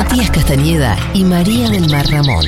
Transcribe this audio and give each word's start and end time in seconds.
Matías 0.00 0.30
Castañeda 0.30 0.96
y 1.12 1.24
María 1.24 1.68
del 1.68 1.86
Mar 1.90 2.06
Ramón. 2.06 2.42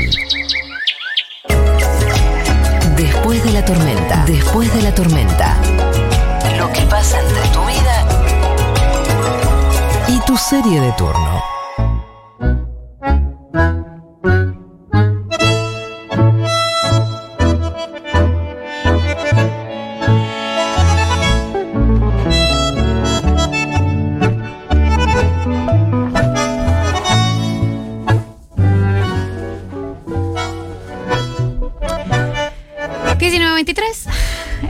Después 2.96 3.44
de 3.44 3.52
la 3.52 3.62
tormenta, 3.62 4.24
después 4.26 4.72
de 4.72 4.80
la 4.80 4.94
tormenta. 4.94 5.60
Lo 6.56 6.72
que 6.72 6.80
pasa 6.86 7.20
entre 7.20 7.46
tu 7.48 7.60
vida 7.66 8.06
y 10.08 10.18
tu 10.20 10.34
serie 10.38 10.80
de 10.80 10.92
turno. 10.92 11.61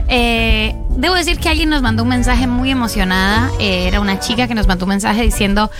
Eh, 0.07 0.75
debo 0.89 1.15
decir 1.15 1.39
que 1.39 1.49
alguien 1.49 1.69
nos 1.69 1.81
mandó 1.81 2.03
un 2.03 2.09
mensaje 2.09 2.47
muy 2.47 2.71
emocionada. 2.71 3.49
Eh, 3.59 3.87
era 3.87 3.99
una 3.99 4.19
chica 4.19 4.47
que 4.47 4.55
nos 4.55 4.67
mandó 4.67 4.85
un 4.85 4.89
mensaje 4.89 5.21
diciendo, 5.21 5.71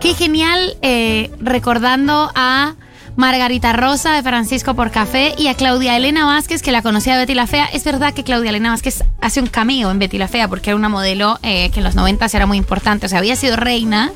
qué 0.00 0.14
genial 0.14 0.76
eh, 0.82 1.30
recordando 1.40 2.30
a 2.34 2.74
Margarita 3.16 3.72
Rosa 3.72 4.14
de 4.14 4.22
Francisco 4.22 4.74
por 4.74 4.90
Café 4.90 5.34
y 5.36 5.48
a 5.48 5.54
Claudia 5.54 5.96
Elena 5.96 6.24
Vázquez, 6.26 6.62
que 6.62 6.72
la 6.72 6.82
conocía 6.82 7.14
de 7.14 7.20
Betty 7.20 7.34
la 7.34 7.46
Fea. 7.46 7.66
Es 7.66 7.84
verdad 7.84 8.14
que 8.14 8.24
Claudia 8.24 8.50
Elena 8.50 8.70
Vázquez 8.70 9.04
hace 9.20 9.40
un 9.40 9.48
cameo 9.48 9.90
en 9.90 9.98
Betty 9.98 10.18
la 10.18 10.28
Fea 10.28 10.48
porque 10.48 10.70
era 10.70 10.76
una 10.76 10.88
modelo 10.88 11.38
que 11.42 11.72
en 11.74 11.84
los 11.84 11.94
90 11.94 12.26
era 12.32 12.46
muy 12.46 12.56
importante. 12.56 13.06
O 13.06 13.08
sea, 13.08 13.18
había 13.18 13.36
sido 13.36 13.56
reina 13.56 14.12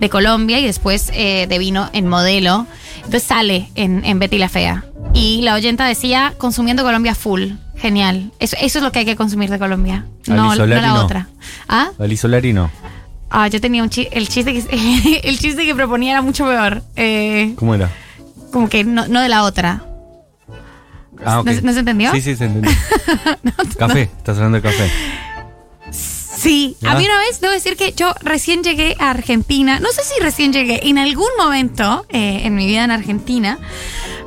de 0.00 0.10
Colombia 0.10 0.58
y 0.58 0.66
después 0.66 1.06
de 1.06 1.56
vino 1.58 1.88
en 1.92 2.08
modelo. 2.08 2.66
Entonces 2.96 3.22
sale 3.22 3.70
en, 3.74 4.04
en 4.04 4.18
Betty 4.18 4.38
la 4.38 4.48
Fea. 4.48 4.84
Y 5.14 5.42
la 5.42 5.54
oyenta 5.54 5.86
decía, 5.86 6.34
consumiendo 6.38 6.82
Colombia 6.82 7.14
full. 7.14 7.52
Genial. 7.76 8.30
Eso, 8.38 8.56
eso 8.60 8.78
es 8.78 8.84
lo 8.84 8.92
que 8.92 9.00
hay 9.00 9.04
que 9.04 9.16
consumir 9.16 9.50
de 9.50 9.58
Colombia. 9.58 10.06
No, 10.26 10.54
no 10.54 10.66
la 10.66 11.02
otra. 11.02 11.28
¿Ah? 11.68 11.90
Solari 12.16 12.52
no. 12.52 12.70
Ah, 13.28 13.48
yo 13.48 13.60
tenía 13.60 13.82
un 13.82 13.88
chiste, 13.88 14.16
el 14.16 14.28
chiste 14.28 14.52
que 14.52 15.20
el 15.24 15.38
chiste 15.38 15.64
que 15.64 15.74
proponía 15.74 16.12
era 16.12 16.22
mucho 16.22 16.44
peor. 16.44 16.82
Eh, 16.96 17.54
¿Cómo 17.56 17.74
era? 17.74 17.90
Como 18.52 18.68
que 18.68 18.84
no, 18.84 19.08
no 19.08 19.20
de 19.20 19.28
la 19.28 19.44
otra. 19.44 19.84
Ah, 21.24 21.40
okay. 21.40 21.60
¿No, 21.62 21.72
se 21.72 21.78
entendió? 21.78 22.12
Sí, 22.12 22.20
sí, 22.20 22.36
se 22.36 22.44
entendió. 22.44 22.70
café, 23.78 24.02
estás 24.02 24.36
hablando 24.36 24.60
de 24.60 24.62
café. 24.62 24.90
Sí, 25.90 26.76
a 26.82 26.96
mí 26.96 27.04
una 27.04 27.18
vez 27.18 27.40
debo 27.40 27.52
decir 27.52 27.76
que 27.76 27.92
yo 27.92 28.12
recién 28.22 28.64
llegué 28.64 28.96
a 28.98 29.10
Argentina, 29.10 29.78
no 29.78 29.90
sé 29.92 30.02
si 30.02 30.20
recién 30.20 30.52
llegué, 30.52 30.88
en 30.88 30.98
algún 30.98 31.28
momento 31.38 32.04
eh, 32.08 32.40
en 32.44 32.56
mi 32.56 32.66
vida 32.66 32.82
en 32.82 32.90
Argentina, 32.90 33.58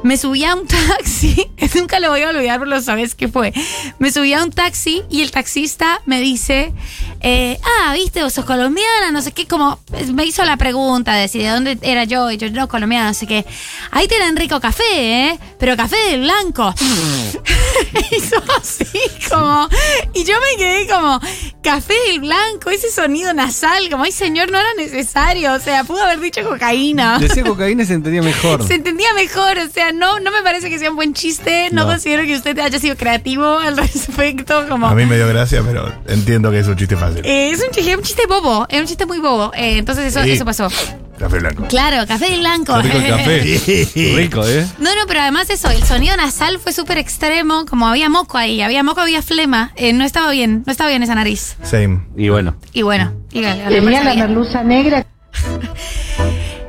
me 0.05 0.17
subí 0.17 0.43
a 0.43 0.53
un 0.53 0.67
taxi, 0.67 1.49
nunca 1.75 1.99
lo 1.99 2.11
voy 2.11 2.21
a 2.21 2.29
olvidar, 2.29 2.59
pero 2.59 2.69
lo 2.69 2.79
sabes 2.79 3.15
que 3.15 3.27
fue. 3.27 3.51
Me 3.97 4.11
subí 4.11 4.33
a 4.33 4.43
un 4.43 4.51
taxi 4.51 5.01
y 5.09 5.23
el 5.23 5.31
taxista 5.31 5.99
me 6.05 6.21
dice, 6.21 6.73
eh, 7.21 7.59
ah, 7.63 7.91
viste, 7.95 8.21
vos 8.21 8.31
sos 8.31 8.45
colombiana, 8.45 9.11
no 9.11 9.23
sé 9.23 9.31
qué, 9.31 9.47
como 9.47 9.79
me 10.13 10.23
hizo 10.23 10.45
la 10.45 10.57
pregunta 10.57 11.15
de 11.15 11.27
si 11.27 11.39
de 11.39 11.49
dónde 11.49 11.79
era 11.81 12.03
yo, 12.03 12.29
y 12.29 12.37
yo 12.37 12.51
no, 12.51 12.67
colombiana, 12.67 13.07
no 13.07 13.13
sé 13.15 13.25
qué. 13.25 13.47
Ahí 13.89 14.07
tienen 14.07 14.35
rico 14.35 14.59
café, 14.59 14.83
¿eh? 14.93 15.39
Pero 15.57 15.75
café 15.75 15.97
de 16.11 16.17
blanco. 16.19 16.71
hizo 18.11 18.35
así, 18.61 18.85
como, 19.27 19.67
y 20.13 20.23
yo 20.23 20.35
me 20.39 20.57
quedé 20.57 20.87
como, 20.87 21.19
café 21.63 21.95
del 22.09 22.19
blanco, 22.19 22.69
ese 22.69 22.91
sonido 22.91 23.33
nasal, 23.33 23.89
como, 23.89 24.03
ay 24.03 24.11
señor, 24.11 24.51
no 24.51 24.59
era 24.59 24.73
necesario, 24.75 25.53
o 25.53 25.59
sea, 25.59 25.83
pudo 25.83 26.03
haber 26.03 26.19
dicho 26.19 26.47
cocaína. 26.47 27.17
Decía 27.17 27.43
cocaína 27.43 27.81
y 27.81 27.85
se 27.87 27.93
entendía 27.95 28.21
mejor. 28.21 28.65
Se 28.67 28.75
entendía 28.75 29.13
mejor, 29.13 29.57
o 29.57 29.69
sea, 29.69 29.91
no, 29.97 30.19
no 30.19 30.31
me 30.31 30.41
parece 30.43 30.69
que 30.69 30.79
sea 30.79 30.89
un 30.89 30.95
buen 30.95 31.13
chiste, 31.13 31.69
no, 31.71 31.85
considero 31.85 32.23
que 32.23 32.35
usted 32.35 32.57
haya 32.59 32.79
sido 32.79 32.95
creativo 32.95 33.59
al 33.59 33.77
respecto, 33.77 34.67
como... 34.67 34.87
A 34.87 34.95
mí 34.95 35.05
me 35.05 35.15
dio 35.15 35.27
gracia, 35.27 35.63
pero 35.65 35.91
entiendo 36.07 36.51
que 36.51 36.59
es 36.59 36.67
un 36.67 36.75
chiste 36.75 36.95
fácil. 36.95 37.25
Eh, 37.25 37.51
es 37.51 37.63
un 37.63 37.71
chiste, 37.71 37.95
un 37.95 38.03
chiste 38.03 38.27
bobo, 38.27 38.65
es 38.69 38.79
un 38.79 38.87
chiste 38.87 39.05
muy 39.05 39.19
bobo, 39.19 39.51
eh, 39.55 39.77
entonces 39.77 40.05
eso, 40.05 40.21
eso 40.21 40.45
pasó. 40.45 40.69
Café 41.17 41.39
blanco. 41.39 41.65
Claro, 41.67 42.05
café 42.05 42.37
blanco. 42.37 42.77
Rico 42.81 42.97
el 42.97 43.07
café. 43.07 43.39
Rico, 44.15 44.45
¿eh? 44.45 44.67
No, 44.79 44.93
no, 44.95 45.07
pero 45.07 45.21
además 45.21 45.49
eso, 45.49 45.69
el 45.69 45.81
sonido 45.83 46.17
nasal 46.17 46.59
fue 46.59 46.73
súper 46.73 46.97
extremo, 46.97 47.65
como 47.65 47.87
había 47.87 48.09
moco 48.09 48.37
ahí, 48.37 48.61
había 48.61 48.83
moco, 48.83 49.01
había 49.01 49.21
flema, 49.21 49.71
eh, 49.77 49.93
no 49.93 50.03
estaba 50.03 50.31
bien, 50.31 50.63
no 50.65 50.71
estaba 50.71 50.89
bien 50.89 51.03
esa 51.03 51.15
nariz. 51.15 51.55
Same. 51.63 52.01
Y 52.17 52.29
bueno. 52.29 52.57
Y 52.73 52.81
bueno. 52.81 53.13
Y, 53.31 53.41
Tenía 53.41 54.03
la 54.03 54.15
merluza 54.15 54.63
negra. 54.63 55.05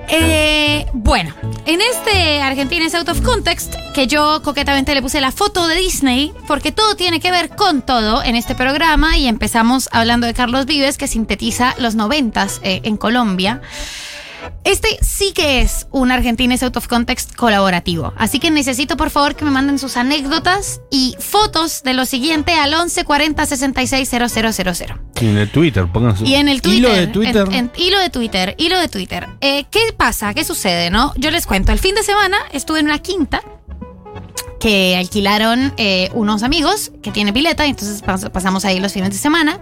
Eh, 0.09 0.87
bueno, 0.93 1.35
en 1.67 1.81
este 1.81 2.41
Argentina 2.41 2.87
es 2.87 2.95
Out 2.95 3.09
of 3.09 3.23
Context, 3.23 3.75
que 3.95 4.07
yo 4.07 4.41
coquetamente 4.43 4.95
le 4.95 5.03
puse 5.03 5.21
la 5.21 5.33
foto 5.33 5.67
de 5.67 5.77
Disney, 5.77 6.33
porque 6.47 6.71
todo 6.71 6.95
tiene 6.95 7.19
que 7.19 7.31
ver 7.31 7.51
con 7.51 7.83
todo 7.83 8.23
en 8.23 8.37
este 8.37 8.55
programa 8.55 9.17
y 9.17 9.27
empezamos 9.27 9.89
hablando 9.93 10.27
de 10.27 10.35
Carlos 10.35 10.67
Vives, 10.67 10.97
que 10.97 11.09
sintetiza 11.09 11.75
los 11.79 11.95
noventas 11.97 12.61
eh, 12.63 12.81
en 12.85 12.97
Colombia. 12.97 13.61
Este 14.65 14.99
sí 15.03 15.33
que 15.33 15.61
es 15.61 15.87
un 15.91 16.11
Argentines 16.11 16.63
Out 16.63 16.77
of 16.77 16.89
Context 16.89 17.35
colaborativo. 17.35 18.13
Así 18.17 18.39
que 18.39 18.51
necesito 18.51 18.97
por 18.97 19.11
favor 19.11 19.37
que 19.37 19.45
me 19.45 19.51
manden 19.51 19.79
sus 19.79 19.97
anécdotas 19.97 20.81
y 20.91 21.17
fotos 21.19 21.83
de 21.83 21.95
lo 21.95 22.07
siguiente 22.07 22.53
al 22.53 22.75
11 22.75 23.05
40 23.05 23.47
66 23.47 24.09
000. 24.09 24.27
Y 25.21 25.27
en 25.27 25.39
el 25.39 25.51
Twitter, 25.51 25.87
pongan 25.93 26.17
su. 26.17 26.25
Y 26.25 26.35
en 26.35 26.49
el 26.49 26.63
Twitter. 26.63 26.79
Hilo 26.79 26.93
de 26.93 27.07
Twitter. 27.07 27.49
En, 27.53 27.71
hilo 27.77 27.99
de 27.99 28.11
Twitter, 28.11 28.55
hilo 28.59 28.79
de 28.79 28.89
Twitter. 28.89 29.27
Eh, 29.41 29.65
¿Qué 29.71 29.93
pasa? 29.97 30.35
¿Qué 30.35 30.45
sucede? 30.45 30.91
no? 30.91 31.13
Yo 31.17 31.31
les 31.31 31.47
cuento. 31.47 31.73
El 31.73 31.79
fin 31.79 31.95
de 31.95 32.03
semana 32.03 32.37
estuve 32.53 32.81
en 32.81 32.87
una 32.87 32.99
quinta 32.99 33.43
que 34.61 34.97
alquilaron 34.97 35.73
eh, 35.77 36.11
unos 36.15 36.43
amigos 36.43 36.93
que 37.03 37.11
tiene 37.11 37.33
pileta, 37.33 37.67
y 37.67 37.71
entonces 37.71 38.03
pasamos 38.03 38.65
ahí 38.65 38.81
los 38.81 38.93
fines 38.93 39.11
de 39.11 39.19
semana. 39.19 39.61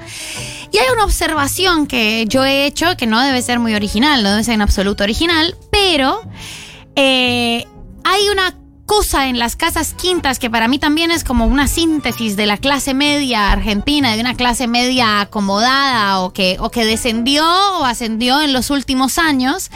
Y 0.72 0.78
hay 0.78 0.86
una 0.92 1.04
observación 1.04 1.86
que 1.86 2.26
yo 2.28 2.44
he 2.44 2.66
hecho 2.66 2.96
que 2.96 3.06
no 3.06 3.20
debe 3.20 3.42
ser 3.42 3.58
muy 3.58 3.74
original, 3.74 4.22
no 4.22 4.30
debe 4.30 4.44
ser 4.44 4.54
en 4.54 4.62
absoluto 4.62 5.04
original, 5.04 5.56
pero 5.70 6.20
eh, 6.96 7.66
hay 8.04 8.28
una 8.28 8.54
cosa 8.86 9.28
en 9.28 9.38
las 9.38 9.56
casas 9.56 9.94
quintas 9.94 10.38
que 10.38 10.50
para 10.50 10.68
mí 10.68 10.78
también 10.78 11.10
es 11.10 11.24
como 11.24 11.46
una 11.46 11.68
síntesis 11.68 12.36
de 12.36 12.46
la 12.46 12.58
clase 12.58 12.94
media 12.94 13.50
argentina, 13.50 14.14
de 14.14 14.20
una 14.20 14.34
clase 14.34 14.66
media 14.66 15.20
acomodada 15.20 16.20
o 16.20 16.32
que, 16.32 16.56
o 16.60 16.70
que 16.70 16.84
descendió 16.84 17.44
o 17.78 17.84
ascendió 17.84 18.40
en 18.42 18.52
los 18.52 18.70
últimos 18.70 19.18
años. 19.18 19.70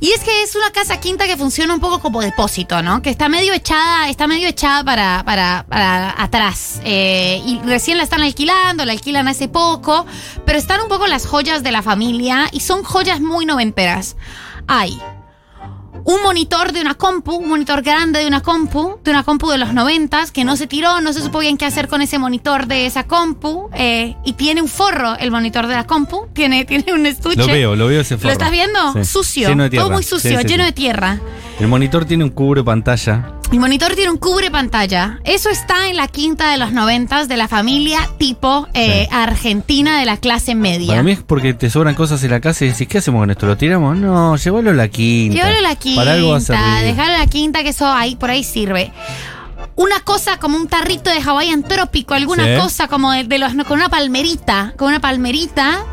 Y 0.00 0.10
es 0.10 0.20
que 0.20 0.42
es 0.42 0.54
una 0.54 0.70
casa 0.70 1.00
quinta 1.00 1.26
que 1.26 1.36
funciona 1.36 1.72
un 1.74 1.80
poco 1.80 2.00
como 2.00 2.20
depósito, 2.20 2.82
¿no? 2.82 3.02
Que 3.02 3.10
está 3.10 3.28
medio 3.28 3.52
echada, 3.52 4.08
está 4.08 4.26
medio 4.26 4.48
echada 4.48 4.84
para, 4.84 5.22
para, 5.24 6.14
atrás. 6.22 6.80
Eh, 6.84 7.40
y 7.46 7.58
recién 7.60 7.96
la 7.96 8.04
están 8.04 8.22
alquilando, 8.22 8.84
la 8.84 8.92
alquilan 8.92 9.28
hace 9.28 9.48
poco, 9.48 10.06
pero 10.44 10.58
están 10.58 10.80
un 10.80 10.88
poco 10.88 11.06
las 11.06 11.26
joyas 11.26 11.62
de 11.62 11.72
la 11.72 11.82
familia 11.82 12.48
y 12.52 12.60
son 12.60 12.82
joyas 12.82 13.20
muy 13.20 13.46
noventeras. 13.46 14.16
Hay 14.66 15.00
un 16.04 16.22
monitor 16.22 16.72
de 16.72 16.80
una 16.80 16.94
compu, 16.94 17.34
un 17.36 17.48
monitor 17.48 17.82
grande 17.82 18.20
de 18.20 18.26
una 18.26 18.40
compu, 18.40 18.98
de 19.04 19.10
una 19.10 19.22
compu 19.22 19.50
de 19.50 19.58
los 19.58 19.72
noventas, 19.72 20.32
que 20.32 20.44
no 20.44 20.56
se 20.56 20.66
tiró, 20.66 21.00
no 21.00 21.12
se 21.12 21.20
supo 21.20 21.38
bien 21.38 21.56
qué 21.56 21.64
hacer 21.64 21.88
con 21.88 22.02
ese 22.02 22.18
monitor 22.18 22.66
de 22.66 22.86
esa 22.86 23.04
compu, 23.04 23.70
eh, 23.74 24.16
y 24.24 24.34
tiene 24.34 24.62
un 24.62 24.68
forro 24.68 25.16
el 25.18 25.30
monitor 25.30 25.66
de 25.66 25.74
la 25.74 25.86
compu, 25.86 26.26
tiene, 26.32 26.64
tiene 26.64 26.92
un 26.92 27.06
estuche. 27.06 27.36
Lo 27.36 27.46
veo, 27.46 27.76
lo 27.76 27.86
veo 27.86 28.00
ese 28.00 28.16
forro. 28.16 28.28
¿Lo 28.28 28.32
estás 28.32 28.50
viendo? 28.50 29.04
Sucio, 29.04 29.48
todo 29.70 29.90
muy 29.90 30.02
sucio, 30.02 30.40
lleno 30.40 30.64
de 30.64 30.72
tierra. 30.72 31.20
El 31.60 31.68
monitor 31.68 32.04
tiene 32.04 32.24
un 32.24 32.30
cubre 32.30 32.64
pantalla. 32.64 33.34
El 33.52 33.60
monitor 33.60 33.94
tiene 33.94 34.10
un 34.10 34.16
cubre 34.16 34.50
pantalla. 34.50 35.20
Eso 35.24 35.50
está 35.50 35.90
en 35.90 35.96
la 35.96 36.08
quinta 36.08 36.50
de 36.50 36.56
los 36.56 36.72
noventas 36.72 37.28
de 37.28 37.36
la 37.36 37.48
familia 37.48 38.08
tipo 38.16 38.66
eh, 38.72 39.06
argentina 39.12 39.98
de 39.98 40.06
la 40.06 40.16
clase 40.16 40.54
media. 40.54 40.88
Para 40.88 41.02
mí 41.02 41.12
es 41.12 41.22
porque 41.22 41.52
te 41.52 41.68
sobran 41.68 41.94
cosas 41.94 42.24
en 42.24 42.30
la 42.30 42.40
casa 42.40 42.64
y 42.64 42.68
decís, 42.68 42.88
¿qué 42.88 42.96
hacemos 42.96 43.20
con 43.20 43.30
esto? 43.30 43.44
¿Lo 43.46 43.58
tiramos? 43.58 43.98
No, 43.98 44.36
llévalo 44.36 44.70
a 44.70 44.72
la 44.72 44.88
quinta. 44.88 45.36
Llévalo 45.36 45.58
a 45.58 45.60
la 45.60 45.74
quinta. 45.74 46.00
Para 46.00 46.14
algo 46.14 46.38
Dejarlo 46.38 47.14
a 47.14 47.18
la 47.18 47.26
quinta, 47.26 47.62
que 47.62 47.68
eso 47.68 47.86
ahí 47.86 48.16
por 48.16 48.30
ahí 48.30 48.42
sirve 48.42 48.90
una 49.76 50.00
cosa 50.00 50.38
como 50.38 50.56
un 50.56 50.68
tarrito 50.68 51.10
de 51.10 51.20
Hawaiian 51.20 51.62
trópico, 51.62 52.14
alguna 52.14 52.58
cosa 52.58 52.88
como 52.88 53.12
de, 53.12 53.38
los 53.38 53.52
con 53.66 53.78
una 53.78 53.88
palmerita, 53.88 54.74
con 54.76 54.88
una 54.88 55.00
palmerita 55.00 55.84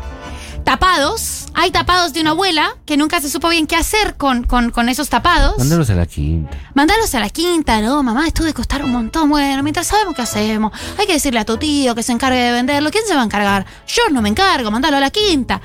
tapados. 0.64 1.46
Hay 1.54 1.70
tapados 1.70 2.12
de 2.12 2.20
una 2.20 2.30
abuela 2.30 2.76
que 2.86 2.96
nunca 2.96 3.20
se 3.20 3.28
supo 3.28 3.48
bien 3.48 3.66
qué 3.66 3.76
hacer 3.76 4.16
con, 4.16 4.44
con, 4.44 4.88
esos 4.88 5.08
tapados. 5.08 5.58
Mándalos 5.58 5.90
a 5.90 5.94
la 5.94 6.06
quinta. 6.06 6.56
Mándalos 6.74 7.14
a 7.14 7.20
la 7.20 7.28
quinta, 7.28 7.80
no, 7.80 8.02
mamá, 8.02 8.26
esto 8.26 8.44
de 8.44 8.54
costar 8.54 8.84
un 8.84 8.92
montón. 8.92 9.28
Bueno, 9.28 9.62
mientras 9.62 9.86
sabemos 9.88 10.14
qué 10.14 10.22
hacemos, 10.22 10.72
hay 10.98 11.06
que 11.06 11.14
decirle 11.14 11.40
a 11.40 11.44
tu 11.44 11.56
tío 11.56 11.94
que 11.94 12.02
se 12.02 12.12
encargue 12.12 12.38
de 12.38 12.52
venderlo. 12.52 12.90
¿Quién 12.90 13.04
se 13.06 13.14
va 13.14 13.22
a 13.22 13.24
encargar? 13.24 13.66
Yo 13.86 14.02
no 14.10 14.22
me 14.22 14.28
encargo, 14.28 14.70
mándalo 14.70 14.96
a 14.96 15.00
la 15.00 15.10
quinta. 15.10 15.60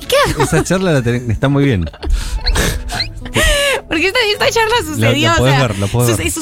¿Y 0.00 0.06
qué 0.06 0.16
hago? 0.28 0.42
Esa 0.42 0.64
charla 0.64 0.98
está 0.98 1.48
muy 1.48 1.64
bien. 1.64 1.88
Porque 3.88 4.08
esta, 4.08 4.18
esta 4.32 4.50
charla 4.50 4.76
sucedió. 4.84 5.28
La, 5.28 5.40
la 5.40 5.62
ver, 5.62 5.78
la 5.78 5.86
puedo 5.86 6.06
ver. 6.16 6.32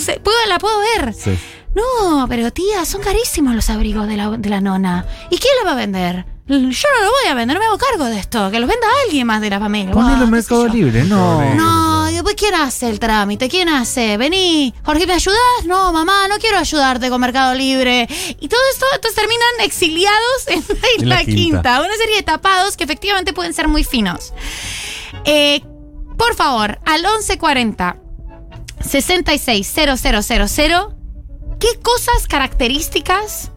la 0.49 0.59
puedo 0.59 0.79
ver. 0.79 1.15
Sí. 1.15 1.39
No, 1.75 2.27
pero 2.27 2.51
tía, 2.53 2.85
son 2.87 3.03
carísimos 3.03 3.55
los 3.55 3.69
abrigos 3.69 4.09
de 4.09 4.17
la, 4.17 4.31
de 4.31 4.49
la 4.49 4.61
nona. 4.61 5.05
¿Y 5.31 5.37
quién 5.37 5.53
los 5.61 5.69
va 5.69 5.73
a 5.73 5.77
vender? 5.77 6.36
Yo 6.49 6.59
no 6.59 7.05
lo 7.05 7.11
voy 7.11 7.29
a 7.29 7.35
vender, 7.35 7.59
me 7.59 7.65
hago 7.65 7.77
cargo 7.77 8.05
de 8.05 8.19
esto. 8.19 8.51
Que 8.51 8.61
los 8.61 8.69
venda 8.69 8.87
alguien 9.05 9.27
más 9.27 9.41
de 9.41 9.51
la 9.51 9.59
familia. 9.59 9.93
Ponelo 9.93 10.25
en 10.25 10.31
Mercado 10.31 10.69
Libre, 10.69 11.03
no. 11.03 11.55
No, 11.55 12.09
¿quién 12.37 12.55
hace 12.55 12.89
el 12.89 13.01
trámite? 13.01 13.49
¿Quién 13.49 13.69
hace? 13.69 14.17
Vení, 14.17 14.73
Jorge, 14.85 15.07
¿me 15.07 15.15
ayudás? 15.15 15.65
No, 15.65 15.93
mamá, 15.93 16.29
no 16.29 16.39
quiero 16.39 16.59
ayudarte 16.59 17.11
con 17.11 17.21
Mercado 17.21 17.55
Libre. 17.55 18.07
Y 18.41 18.49
todo 18.49 18.61
esto, 18.73 18.87
entonces 18.95 19.17
terminan 19.17 19.49
exiliados 19.61 20.47
en 20.47 20.61
la 20.61 20.67
En 20.99 21.09
la 21.09 21.23
Isla 21.23 21.25
Quinta. 21.25 21.35
Quinta. 21.35 21.81
Una 21.81 21.97
serie 21.97 22.17
de 22.17 22.23
tapados 22.23 22.77
que 22.77 22.85
efectivamente 22.85 23.33
pueden 23.33 23.55
ser 23.55 23.69
muy 23.69 23.83
finos. 23.83 24.33
Eh, 25.25 25.63
por 26.17 26.35
favor, 26.35 26.79
al 26.85 27.03
1140 27.03 27.97
660000, 28.81 30.95
¿qué 31.59 31.69
cosas 31.83 32.27
características 32.29 33.51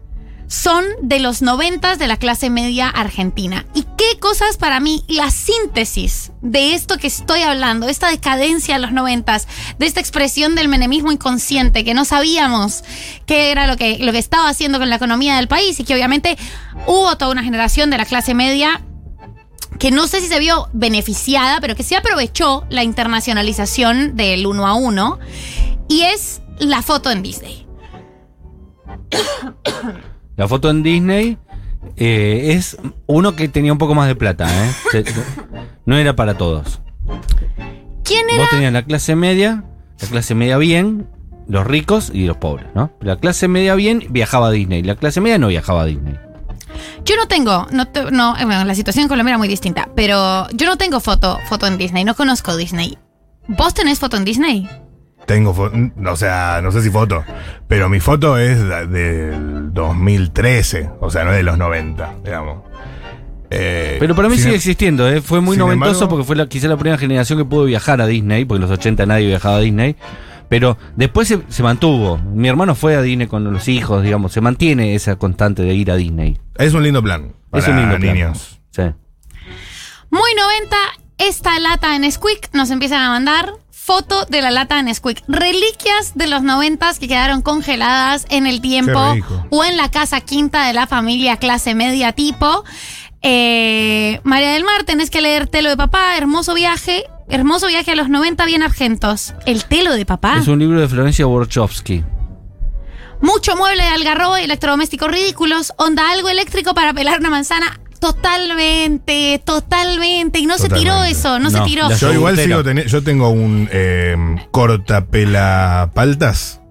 son 0.50 0.84
de 1.02 1.20
los 1.20 1.42
noventas 1.44 2.00
de 2.00 2.08
la 2.08 2.18
clase 2.18 2.50
media 2.50 2.90
argentina? 2.90 3.66
¿Y 3.74 3.84
qué 3.98 4.20
cosas 4.20 4.58
para 4.58 4.80
mí 4.80 5.06
la 5.08 5.30
síntesis 5.32 6.32
de 6.42 6.74
esto 6.74 6.98
que 6.98 7.08
estoy 7.08 7.44
hablando, 7.44 7.88
esta 7.88 8.10
decadencia 8.10 8.76
de 8.76 8.82
los 8.82 8.92
noventas, 8.92 9.48
de 9.78 9.86
esta 9.86 10.00
expresión 10.00 10.56
del 10.56 10.68
menemismo 10.68 11.12
inconsciente 11.12 11.86
que 11.86 11.94
no 11.94 12.04
sabíamos 12.04 12.84
qué 13.28 13.52
era 13.52 13.68
lo 13.68 13.78
que, 13.78 14.00
lo 14.00 14.12
que 14.12 14.18
estaba 14.18 14.50
haciendo 14.50 14.80
con 14.80 14.90
la 14.90 14.96
economía 14.96 15.38
del 15.38 15.48
país 15.48 15.80
y 15.80 15.84
que 15.84 15.94
obviamente 15.94 16.38
hubo 16.88 17.16
toda 17.16 17.32
una 17.32 17.44
generación 17.44 17.92
de 17.92 18.00
la 18.00 18.06
clase 18.06 18.34
media 18.34 18.82
que 19.78 19.92
no 19.92 20.08
sé 20.08 20.20
si 20.20 20.28
se 20.28 20.40
vio 20.40 20.68
beneficiada, 20.74 21.62
pero 21.62 21.76
que 21.76 21.84
sí 21.84 21.94
aprovechó 21.96 22.66
la 22.70 22.84
internacionalización 22.84 24.18
del 24.18 24.48
uno 24.48 24.68
a 24.68 24.74
uno, 24.74 25.20
y 25.88 26.02
es 26.02 26.42
la 26.60 26.82
foto 26.82 27.12
en 27.12 27.22
Disney. 27.22 27.66
La 30.40 30.48
foto 30.48 30.70
en 30.70 30.84
Disney 30.84 31.38
eh, 31.98 32.52
es 32.54 32.78
uno 33.08 33.36
que 33.36 33.50
tenía 33.50 33.74
un 33.74 33.78
poco 33.78 33.94
más 33.94 34.08
de 34.08 34.16
plata, 34.16 34.48
¿eh? 34.48 34.72
Se- 34.92 35.04
no 35.86 35.98
era 35.98 36.16
para 36.16 36.36
todos. 36.38 36.80
¿Quién 38.06 38.26
era? 38.30 38.40
Vos 38.40 38.50
tenías 38.50 38.72
la 38.72 38.84
clase 38.84 39.16
media, 39.18 39.66
la 40.02 40.08
clase 40.08 40.36
media 40.36 40.58
bien, 40.58 41.08
los 41.50 41.68
ricos 41.68 42.10
y 42.14 42.26
los 42.26 42.38
pobres, 42.38 42.68
¿no? 42.74 42.92
La 43.02 43.18
clase 43.18 43.50
media 43.50 43.76
bien 43.76 44.06
viajaba 44.12 44.48
a 44.48 44.52
Disney, 44.52 44.82
la 44.82 44.96
clase 44.96 45.20
media 45.20 45.38
no 45.38 45.50
viajaba 45.50 45.82
a 45.82 45.86
Disney. 45.86 46.16
Yo 47.04 47.18
no 47.18 47.28
tengo, 47.28 47.68
no, 47.72 47.90
te- 47.90 48.10
no, 48.10 48.38
eh, 48.38 48.46
bueno, 48.46 48.64
la 48.64 48.76
situación 48.76 49.04
en 49.04 49.10
Colombia 49.10 49.32
era 49.32 49.38
muy 49.38 49.50
distinta, 49.50 49.90
pero 49.94 50.50
yo 50.52 50.68
no 50.68 50.78
tengo 50.78 51.02
foto, 51.02 51.38
foto 51.50 51.68
en 51.68 51.78
Disney, 51.78 52.06
no 52.06 52.16
conozco 52.16 52.56
Disney. 52.56 52.98
¿Vos 53.50 53.74
tenés 53.74 54.00
foto 54.00 54.16
en 54.16 54.24
Disney? 54.24 54.70
Tengo 55.30 55.54
foto, 55.54 55.78
o 56.08 56.16
sea, 56.16 56.60
no 56.64 56.72
sé 56.72 56.82
si 56.82 56.90
foto, 56.90 57.24
pero 57.68 57.88
mi 57.88 58.00
foto 58.00 58.36
es 58.40 58.58
de- 58.60 58.88
del 58.88 59.72
2013, 59.74 60.90
o 61.00 61.12
sea, 61.12 61.24
no 61.24 61.30
es 61.30 61.38
de 61.38 61.44
los 61.44 61.56
90, 61.56 62.16
digamos. 62.26 62.64
Eh, 63.52 63.98
Pero 64.00 64.16
para 64.16 64.28
mí 64.28 64.38
sigue 64.38 64.50
em- 64.50 64.56
existiendo, 64.56 65.08
¿eh? 65.08 65.22
Fue 65.22 65.40
muy 65.40 65.56
noventoso 65.56 65.92
embargo- 65.92 66.10
porque 66.10 66.24
fue 66.26 66.36
la, 66.36 66.48
quizá 66.50 66.68
la 66.68 66.78
primera 66.78 66.98
generación 66.98 67.38
que 67.38 67.46
pudo 67.46 67.66
viajar 67.66 68.02
a 68.02 68.08
Disney, 68.08 68.46
porque 68.46 68.64
en 68.64 68.70
los 68.70 68.72
80 68.80 69.06
nadie 69.06 69.28
viajaba 69.28 69.58
a 69.58 69.60
Disney. 69.60 69.96
Pero 70.50 70.80
después 70.96 71.28
se, 71.28 71.42
se 71.50 71.62
mantuvo. 71.62 72.18
Mi 72.18 72.48
hermano 72.48 72.74
fue 72.74 72.96
a 72.96 73.04
Disney 73.04 73.28
con 73.28 73.44
los 73.54 73.68
hijos, 73.68 74.02
digamos. 74.02 74.32
Se 74.32 74.42
mantiene 74.42 74.96
esa 74.96 75.16
constante 75.18 75.62
de 75.62 75.76
ir 75.76 75.92
a 75.92 75.96
Disney. 75.96 76.40
Es 76.58 76.74
un 76.74 76.82
lindo 76.82 77.04
plan. 77.04 77.34
Para 77.52 77.64
es 77.64 77.70
un 77.70 77.76
lindo 77.78 77.98
plan. 78.00 78.14
niños. 78.16 78.60
Sí. 78.72 78.82
Muy 80.10 80.32
90, 80.36 80.76
esta 81.20 81.60
lata 81.60 81.96
en 81.96 82.12
Squeak 82.12 82.50
nos 82.54 82.72
empiezan 82.72 83.04
a 83.04 83.10
mandar 83.10 83.52
foto 83.90 84.24
de 84.26 84.44
la 84.44 84.52
lata 84.52 84.80
en 84.80 84.94
Squeak. 84.94 85.24
Reliquias 85.28 86.12
de 86.14 86.28
los 86.28 86.44
90 86.44 86.94
que 87.00 87.08
quedaron 87.08 87.42
congeladas 87.42 88.28
en 88.30 88.46
el 88.46 88.62
tiempo 88.62 89.00
o 89.50 89.64
en 89.64 89.78
la 89.78 89.90
casa 89.90 90.22
quinta 90.22 90.68
de 90.68 90.74
la 90.74 90.86
familia 90.86 91.38
clase 91.38 91.74
media 91.74 92.12
tipo. 92.12 92.64
Eh, 93.24 94.20
María 94.22 94.52
del 94.52 94.64
Mar, 94.64 94.84
tenés 94.84 95.10
que 95.10 95.22
leer 95.22 95.48
Telo 95.48 95.70
de 95.70 95.76
Papá, 95.76 96.16
hermoso 96.18 96.54
viaje. 96.54 97.06
Hermoso 97.30 97.66
viaje 97.66 97.94
a 97.94 97.96
los 97.96 98.10
90 98.10 98.46
bien 98.46 98.62
argentos. 98.62 99.34
El 99.48 99.66
telo 99.66 99.94
de 99.94 100.06
papá. 100.06 100.38
Es 100.38 100.48
un 100.48 100.60
libro 100.60 100.80
de 100.80 100.88
Florencia 100.88 101.26
Borchowski. 101.26 102.04
Mucho 103.22 103.56
mueble 103.56 103.82
de 103.82 103.90
algarrobo 103.90 104.38
y 104.38 104.42
electrodomésticos 104.42 105.10
ridículos. 105.10 105.74
Onda 105.78 106.12
algo 106.12 106.30
eléctrico 106.30 106.76
para 106.76 106.94
pelar 106.94 107.20
una 107.20 107.32
manzana. 107.32 107.80
Totalmente, 108.00 109.42
totalmente. 109.44 110.40
Y 110.40 110.46
no 110.46 110.58
se 110.58 110.70
tiró 110.70 111.04
eso, 111.04 111.40
no, 111.40 111.50
se 111.50 111.60
tiró. 111.62 111.90
Yo 111.92 112.14
igual 112.14 112.38
sigo 112.38 112.64
teniendo, 112.64 112.90
yo 112.90 113.04
tengo 113.04 113.30
un 113.30 113.68
eh, 113.72 114.16
cortapela 114.52 115.92
paltas 115.94 116.62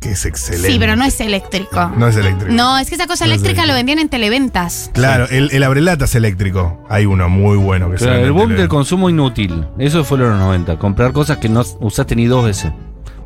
que 0.00 0.10
es 0.10 0.26
excelente. 0.26 0.70
Sí, 0.70 0.78
pero 0.78 0.96
no 0.96 1.04
es 1.04 1.18
eléctrico. 1.20 1.90
No 1.96 2.08
es 2.08 2.16
eléctrico. 2.16 2.52
No, 2.52 2.76
es 2.78 2.88
que 2.88 2.96
esa 2.96 3.06
cosa 3.06 3.24
No 3.24 3.32
es 3.32 3.40
eléctrica 3.40 3.66
lo 3.66 3.72
vendían 3.72 3.98
en 3.98 4.08
televentas. 4.08 4.90
Claro, 4.92 5.26
el, 5.30 5.50
el 5.50 5.62
abrelata 5.62 6.04
es 6.04 6.14
eléctrico. 6.14 6.84
Hay 6.90 7.06
uno 7.06 7.28
muy 7.28 7.56
bueno 7.56 7.90
que 7.90 7.96
Claro, 7.96 8.18
el 8.18 8.32
boom 8.32 8.54
del 8.54 8.68
consumo 8.68 9.08
inútil. 9.08 9.66
Eso 9.78 10.04
fue 10.04 10.18
en 10.18 10.30
los 10.30 10.38
90. 10.38 10.78
Comprar 10.78 11.12
cosas 11.12 11.38
que 11.38 11.48
no 11.48 11.62
usaste 11.80 12.16
ni 12.16 12.26
dos 12.26 12.44
veces. 12.44 12.72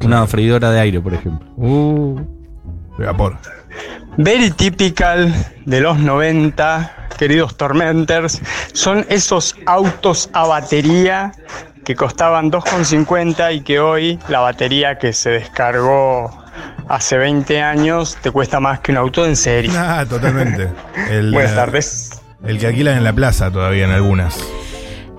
Una 0.04 0.24
freidora 0.28 0.70
de 0.70 0.80
aire, 0.80 1.00
por 1.00 1.14
ejemplo. 1.14 1.48
Uh, 1.56 2.20
vapor. 2.98 3.38
Very 4.16 4.50
typical 4.50 5.32
de 5.64 5.80
los 5.80 5.98
90, 5.98 7.08
queridos 7.18 7.56
Tormenters, 7.56 8.40
son 8.72 9.06
esos 9.08 9.56
autos 9.66 10.30
a 10.32 10.46
batería 10.46 11.32
que 11.84 11.94
costaban 11.94 12.50
2,50 12.50 13.56
y 13.56 13.60
que 13.62 13.80
hoy 13.80 14.18
la 14.28 14.40
batería 14.40 14.98
que 14.98 15.12
se 15.12 15.30
descargó 15.30 16.30
hace 16.88 17.16
20 17.16 17.62
años 17.62 18.16
te 18.20 18.30
cuesta 18.30 18.60
más 18.60 18.80
que 18.80 18.92
un 18.92 18.98
auto 18.98 19.24
en 19.24 19.36
serie. 19.36 19.70
Ah, 19.76 20.04
totalmente. 20.08 20.68
El, 21.10 21.32
Buenas 21.32 21.54
tardes. 21.54 22.22
El 22.44 22.58
que 22.58 22.66
alquilan 22.66 22.98
en 22.98 23.04
la 23.04 23.12
plaza 23.12 23.50
todavía 23.50 23.84
en 23.84 23.90
algunas. 23.90 24.38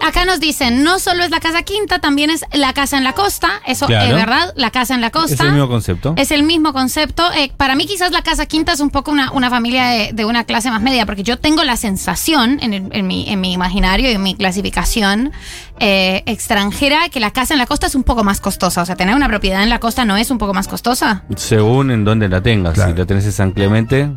Acá 0.10 0.26
nos 0.26 0.40
dicen, 0.40 0.84
no 0.84 0.98
solo 1.00 1.24
es 1.24 1.30
la 1.30 1.40
casa 1.40 1.62
quinta, 1.62 2.00
también 2.00 2.30
es 2.32 2.44
la 2.54 2.74
casa 2.74 2.98
en 2.98 3.04
la 3.04 3.14
costa. 3.14 3.48
Eso 3.68 3.86
Claro. 3.86 4.10
es 4.10 4.16
verdad, 4.16 4.54
la 4.56 4.72
casa 4.72 4.96
en 4.96 5.02
la 5.02 5.12
costa. 5.12 5.34
Es 5.36 5.40
el 5.40 5.52
mismo 5.52 5.68
concepto. 5.70 6.14
Es 6.18 6.32
el 6.32 6.44
mismo 6.44 6.74
concepto. 6.74 7.32
Eh, 7.34 7.52
para 7.56 7.76
mí 7.76 7.86
quizás 7.86 8.12
la 8.12 8.22
casa 8.24 8.46
quinta 8.48 8.74
es 8.74 8.80
un 8.80 8.90
poco 8.90 9.12
una, 9.12 9.32
una 9.32 9.50
familia 9.50 9.86
de, 9.86 10.12
de 10.14 10.26
una 10.26 10.44
clase 10.46 10.70
más 10.72 10.82
media, 10.82 11.06
porque 11.06 11.22
yo 11.24 11.38
tengo 11.38 11.64
la 11.64 11.78
sensación 11.78 12.58
en, 12.62 12.74
el- 12.74 12.90
en 12.92 13.06
mi, 13.08 13.30
en 13.30 13.40
mi 13.40 13.54
imaginario 13.54 14.10
y 14.10 14.14
en 14.16 14.24
mi 14.24 14.36
clasificación 14.36 15.32
eh, 15.80 16.24
extranjera 16.26 17.10
que 17.10 17.20
la 17.20 17.32
casa 17.32 17.54
en 17.54 17.60
la 17.60 17.66
costa 17.68 17.88
es 17.88 17.96
un 17.96 18.04
poco 18.04 18.24
más 18.24 18.42
costosa. 18.42 18.82
O 18.82 18.86
sea, 18.86 18.96
tener 18.96 19.16
una 19.16 19.28
propiedad 19.28 19.62
en 19.64 19.70
la 19.70 19.80
costa 19.80 20.06
no 20.06 20.18
es 20.18 20.32
un 20.32 20.38
poco 20.40 20.54
más 20.54 20.68
costosa. 20.68 21.24
Según 21.36 21.92
en 21.92 22.04
dónde 22.04 22.28
la 22.30 22.42
tengas. 22.42 22.74
Claro. 22.74 22.92
Si 22.94 22.98
la 22.98 23.06
tenés 23.06 23.26
en 23.26 23.32
San 23.32 23.52
Clemente, 23.52 24.10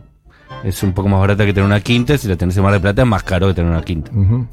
es 0.65 0.83
un 0.83 0.93
poco 0.93 1.09
más 1.09 1.21
barata 1.21 1.44
que 1.44 1.53
tener 1.53 1.67
una 1.67 1.81
quinta. 1.81 2.17
Si 2.19 2.29
la 2.29 2.37
tenés 2.37 2.56
en 2.56 2.62
Mar 2.62 2.73
de 2.73 2.81
Plata, 2.81 3.03
es 3.03 3.09
más 3.09 3.23
caro 3.23 3.49
que 3.49 3.55
tener 3.55 3.71
una 3.71 3.83
quinta. 3.83 4.11
Ujú. 4.15 4.47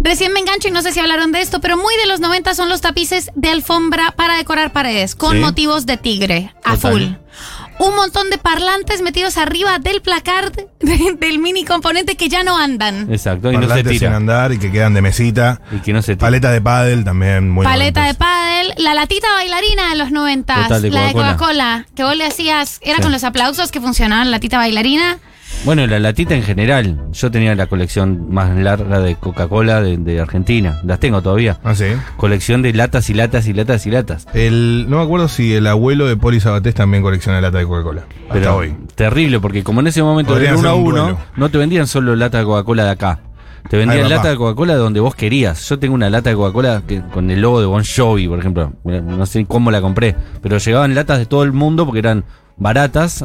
Recién 0.00 0.32
me 0.32 0.40
engancho 0.40 0.68
y 0.68 0.70
no 0.70 0.82
sé 0.82 0.92
si 0.92 1.00
hablaron 1.00 1.32
de 1.32 1.40
esto, 1.40 1.60
pero 1.60 1.76
muy 1.76 1.94
de 1.96 2.06
los 2.06 2.20
90 2.20 2.54
son 2.54 2.68
los 2.68 2.80
tapices 2.80 3.30
de 3.34 3.48
alfombra 3.50 4.12
para 4.12 4.36
decorar 4.36 4.72
paredes, 4.72 5.14
con 5.14 5.32
Sí. 5.34 5.38
motivos 5.40 5.86
de 5.86 5.96
tigre, 5.96 6.52
a 6.64 6.74
Total. 6.76 6.92
full. 6.92 7.02
Un 7.78 7.94
montón 7.94 8.30
de 8.30 8.38
parlantes 8.38 9.02
metidos 9.02 9.36
arriba 9.36 9.78
del 9.78 10.00
placard 10.00 10.52
de- 10.80 11.16
del 11.20 11.38
mini 11.38 11.64
componente 11.64 12.16
que 12.16 12.28
ya 12.30 12.42
no 12.42 12.56
andan. 12.56 13.12
Exacto. 13.12 13.50
Y 13.52 13.56
no 13.56 13.62
se 13.62 13.68
Parlantes 13.68 13.90
sin 13.92 13.98
tira. 14.00 14.16
andar 14.16 14.52
y 14.52 14.58
que 14.58 14.72
quedan 14.72 14.94
de 14.94 15.02
mesita. 15.02 15.60
Y 15.72 15.80
que 15.80 15.92
no 15.92 16.00
se 16.00 16.14
tira. 16.16 16.26
Paleta 16.26 16.50
de 16.52 16.60
pádel 16.62 17.04
también 17.04 17.50
muy 17.50 17.64
Paleta 17.66 18.04
de 18.06 18.14
pádel, 18.14 18.72
la 18.78 18.94
latita 18.94 19.30
bailarina 19.34 19.90
de 19.90 19.96
los 19.96 20.10
90, 20.10 20.54
Total, 20.62 20.80
de 20.82 20.90
la 20.90 21.00
de 21.02 21.12
Coca-Cola. 21.12 21.32
Coca-Cola, 21.36 21.86
que 21.94 22.04
vos 22.04 22.16
le 22.16 22.24
hacías, 22.26 22.78
era 22.82 22.96
Sí. 22.96 23.02
con 23.02 23.12
los 23.12 23.24
aplausos 23.24 23.70
que 23.70 23.80
funcionaban 23.80 24.30
la 24.30 24.36
latita 24.38 24.56
bailarina. 24.56 25.18
Bueno, 25.66 25.84
la 25.88 25.98
latita 25.98 26.36
en 26.36 26.44
general. 26.44 26.96
Yo 27.12 27.28
tenía 27.32 27.52
la 27.56 27.66
colección 27.66 28.32
más 28.32 28.56
larga 28.56 29.00
de 29.00 29.16
Coca-Cola 29.16 29.82
de, 29.82 29.96
de 29.96 30.20
Argentina. 30.20 30.78
Las 30.84 31.00
tengo 31.00 31.22
todavía. 31.22 31.58
Ah, 31.64 31.74
sí. 31.74 31.86
Colección 32.16 32.62
de 32.62 32.72
latas 32.72 33.10
y 33.10 33.14
latas 33.14 33.48
y 33.48 33.52
latas 33.52 33.84
y 33.84 33.90
latas. 33.90 34.28
El, 34.32 34.86
no 34.88 34.98
me 34.98 35.02
acuerdo 35.02 35.26
si 35.26 35.54
el 35.54 35.66
abuelo 35.66 36.06
de 36.06 36.16
Poli 36.16 36.38
Sabatés 36.38 36.76
también 36.76 37.02
colecciona 37.02 37.40
lata 37.40 37.58
de 37.58 37.64
Coca-Cola. 37.66 38.02
Hasta 38.02 38.32
Pero 38.34 38.56
hoy. 38.58 38.76
terrible, 38.94 39.40
porque 39.40 39.64
como 39.64 39.80
en 39.80 39.88
ese 39.88 40.04
momento 40.04 40.38
era 40.38 40.56
uno 40.56 40.68
a 40.68 40.74
uno, 40.76 41.18
no 41.34 41.48
te 41.48 41.58
vendían 41.58 41.88
solo 41.88 42.14
lata 42.14 42.38
de 42.38 42.44
Coca-Cola 42.44 42.84
de 42.84 42.90
acá. 42.90 43.18
Te 43.68 43.76
vendían 43.76 44.04
Ay, 44.04 44.10
lata 44.10 44.28
de 44.28 44.36
Coca-Cola 44.36 44.74
de 44.74 44.78
donde 44.78 45.00
vos 45.00 45.16
querías. 45.16 45.68
Yo 45.68 45.80
tengo 45.80 45.96
una 45.96 46.08
lata 46.10 46.30
de 46.30 46.36
Coca-Cola 46.36 46.82
con 47.12 47.28
el 47.28 47.40
logo 47.40 47.58
de 47.58 47.66
Bon 47.66 47.82
Jovi, 47.82 48.28
por 48.28 48.38
ejemplo. 48.38 48.72
No 48.84 49.26
sé 49.26 49.44
cómo 49.46 49.72
la 49.72 49.80
compré, 49.80 50.14
pero 50.40 50.58
llegaban 50.58 50.94
latas 50.94 51.18
de 51.18 51.26
todo 51.26 51.42
el 51.42 51.50
mundo 51.52 51.84
porque 51.86 51.98
eran 51.98 52.24
baratas, 52.56 53.24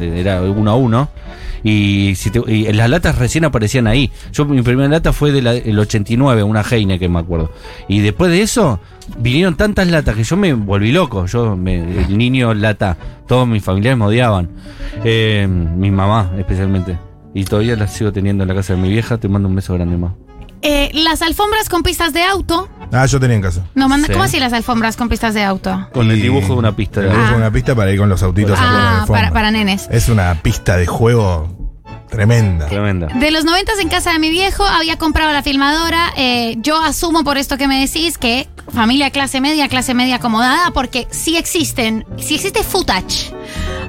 era 0.00 0.42
uno 0.42 0.70
a 0.70 0.76
uno. 0.76 1.08
Y, 1.64 2.14
las 2.72 2.90
latas 2.90 3.18
recién 3.18 3.44
aparecían 3.44 3.86
ahí. 3.86 4.10
Yo 4.32 4.44
mi 4.44 4.62
primera 4.62 4.88
lata 4.88 5.12
fue 5.12 5.30
del 5.30 5.78
89, 5.78 6.42
una 6.42 6.62
Heineken, 6.62 7.12
me 7.12 7.20
acuerdo. 7.20 7.52
Y 7.88 8.00
después 8.00 8.30
de 8.32 8.42
eso 8.42 8.80
vinieron 9.18 9.56
tantas 9.56 9.86
latas 9.88 10.16
que 10.16 10.24
yo 10.24 10.36
me 10.36 10.52
volví 10.54 10.90
loco. 10.90 11.26
Yo, 11.26 11.56
me- 11.56 12.02
el 12.02 12.18
niño 12.18 12.52
lata, 12.54 12.96
todos 13.28 13.46
mis 13.46 13.62
familiares 13.62 13.98
me 13.98 14.06
odiaban. 14.06 14.48
Eh, 15.04 15.46
mi 15.48 15.90
mamá 15.90 16.32
especialmente. 16.36 16.98
Y 17.34 17.44
todavía 17.44 17.76
las 17.76 17.92
sigo 17.94 18.12
teniendo 18.12 18.42
en 18.42 18.48
la 18.48 18.54
casa 18.54 18.74
de 18.74 18.82
mi 18.82 18.88
vieja. 18.88 19.18
Te 19.18 19.28
mando 19.28 19.48
un 19.48 19.54
beso 19.54 19.72
grande, 19.74 19.96
más. 19.96 20.12
Eh, 20.62 20.90
las 20.94 21.22
alfombras 21.22 21.68
con 21.68 21.82
pistas 21.82 22.12
de 22.12 22.22
auto. 22.24 22.68
Ah, 22.92 23.06
yo 23.06 23.18
tenía 23.18 23.36
en 23.36 23.42
casa. 23.42 23.62
No, 23.74 23.88
manda, 23.88 24.06
Sí. 24.06 24.12
¿Cómo 24.12 24.24
así 24.24 24.38
las 24.38 24.52
alfombras 24.52 24.96
con 24.96 25.08
pistas 25.08 25.32
de 25.34 25.42
auto? 25.42 25.88
Con 25.92 26.10
el 26.10 26.18
Y- 26.18 26.22
dibujo 26.22 26.48
de 26.48 26.58
una 26.58 26.76
pista. 26.76 27.00
de 27.00 27.06
Le 27.06 27.12
auto. 27.12 27.24
puse 27.24 27.36
una 27.36 27.50
pista 27.50 27.74
para 27.74 27.90
ir 27.90 27.98
con 27.98 28.08
los 28.08 28.22
autitos 28.22 28.58
a 28.58 28.62
poner 28.62 28.80
Ah, 28.80 29.00
alfombra. 29.00 29.20
para, 29.22 29.32
para 29.32 29.50
nenes. 29.50 29.88
Es 29.90 30.08
una 30.10 30.34
pista 30.42 30.76
de 30.76 30.86
juego 30.86 31.48
tremenda. 32.10 32.66
Tremenda. 32.66 33.06
De 33.06 33.30
los 33.30 33.44
noventas 33.46 33.78
en 33.80 33.88
casa 33.88 34.12
de 34.12 34.18
mi 34.18 34.28
viejo 34.28 34.64
había 34.66 34.98
comprado 34.98 35.32
la 35.32 35.42
filmadora. 35.42 36.10
eh, 36.16 36.56
yo 36.58 36.78
asumo 36.82 37.24
por 37.24 37.38
esto 37.38 37.56
que 37.56 37.66
me 37.66 37.80
decís 37.80 38.18
que 38.18 38.48
familia 38.74 39.10
clase 39.10 39.40
media, 39.40 39.68
clase 39.68 39.94
media 39.94 40.16
acomodada, 40.16 40.70
porque 40.72 41.08
sí 41.10 41.36
existen, 41.38 42.04
sí 42.18 42.34
existe 42.34 42.62
footage. 42.62 43.32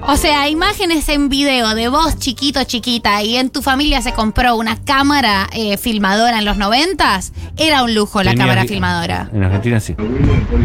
O 0.06 0.18
sea, 0.18 0.50
imágenes 0.50 1.08
en 1.10 1.30
video 1.30 1.74
de 1.76 1.88
vos 1.88 2.18
chiquito, 2.20 2.62
chiquita, 2.66 3.24
y 3.24 3.38
en 3.38 3.50
tu 3.50 3.62
familia 3.62 4.02
se 4.02 4.12
compró 4.14 4.58
una 4.58 4.76
cámara 4.84 5.48
eh, 5.54 5.78
filmadora 5.78 6.40
en 6.40 6.46
los 6.46 6.58
noventas, 6.58 7.32
era 7.58 7.84
un 7.84 7.96
lujo 7.96 8.22
la 8.22 8.32
Tenía 8.32 8.46
cámara 8.46 8.66
filmadora. 8.66 9.30
En 9.34 9.44
Argentina 9.44 9.80
sí. 9.80 9.96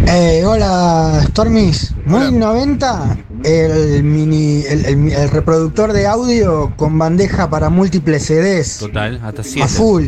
Eh, 0.08 0.42
hola, 0.44 1.22
Stormis. 1.28 1.94
Muy 2.04 2.32
90, 2.32 3.16
el, 3.44 4.02
mini, 4.02 4.62
el, 4.68 4.84
el- 4.86 5.12
el 5.12 5.30
reproductor 5.30 5.92
de 5.92 6.06
audio 6.08 6.72
con 6.76 6.98
bandeja 6.98 7.48
para 7.48 7.70
múltiples 7.70 8.26
CDs. 8.26 8.78
Total, 8.78 9.20
hasta 9.22 9.42
A 9.42 9.44
7. 9.44 9.68
full. 9.68 10.06